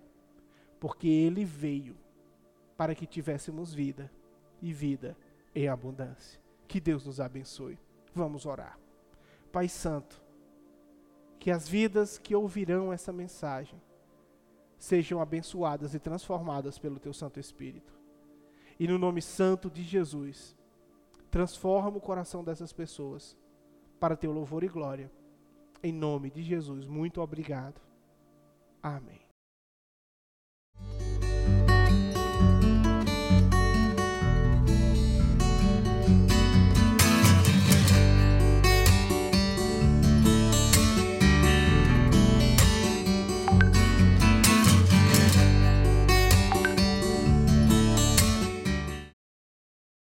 porque 0.82 1.08
ele 1.08 1.46
veio 1.46 1.96
para 2.76 2.94
que 2.94 3.08
tivéssemos 3.08 3.74
vida 3.74 4.12
e 4.62 4.74
vida 4.74 5.16
em 5.56 5.70
abundância. 5.70 6.42
Que 6.68 6.82
Deus 6.82 7.06
nos 7.06 7.22
abençoe. 7.22 7.80
Vamos 8.14 8.46
orar. 8.46 8.78
Pai 9.50 9.70
Santo, 9.70 10.22
que 11.40 11.50
as 11.50 11.66
vidas 11.66 12.18
que 12.18 12.36
ouvirão 12.36 12.92
essa 12.92 13.14
mensagem 13.14 13.82
sejam 14.78 15.22
abençoadas 15.22 15.94
e 15.94 16.00
transformadas 16.00 16.78
pelo 16.78 17.00
Teu 17.00 17.14
Santo 17.14 17.40
Espírito. 17.40 17.94
E 18.78 18.90
no 18.90 18.98
nome 18.98 19.22
santo 19.22 19.70
de 19.70 19.84
Jesus, 19.84 20.54
transforma 21.32 21.98
o 21.98 22.02
coração 22.02 22.44
dessas 22.44 22.74
pessoas 22.74 23.42
para 24.04 24.18
Teu 24.18 24.34
louvor 24.34 24.66
e 24.66 24.68
glória. 24.68 25.10
Em 25.82 25.94
nome 25.94 26.30
de 26.30 26.44
Jesus, 26.44 26.86
muito 26.86 27.22
obrigado. 27.22 27.80
Amém. 28.82 29.23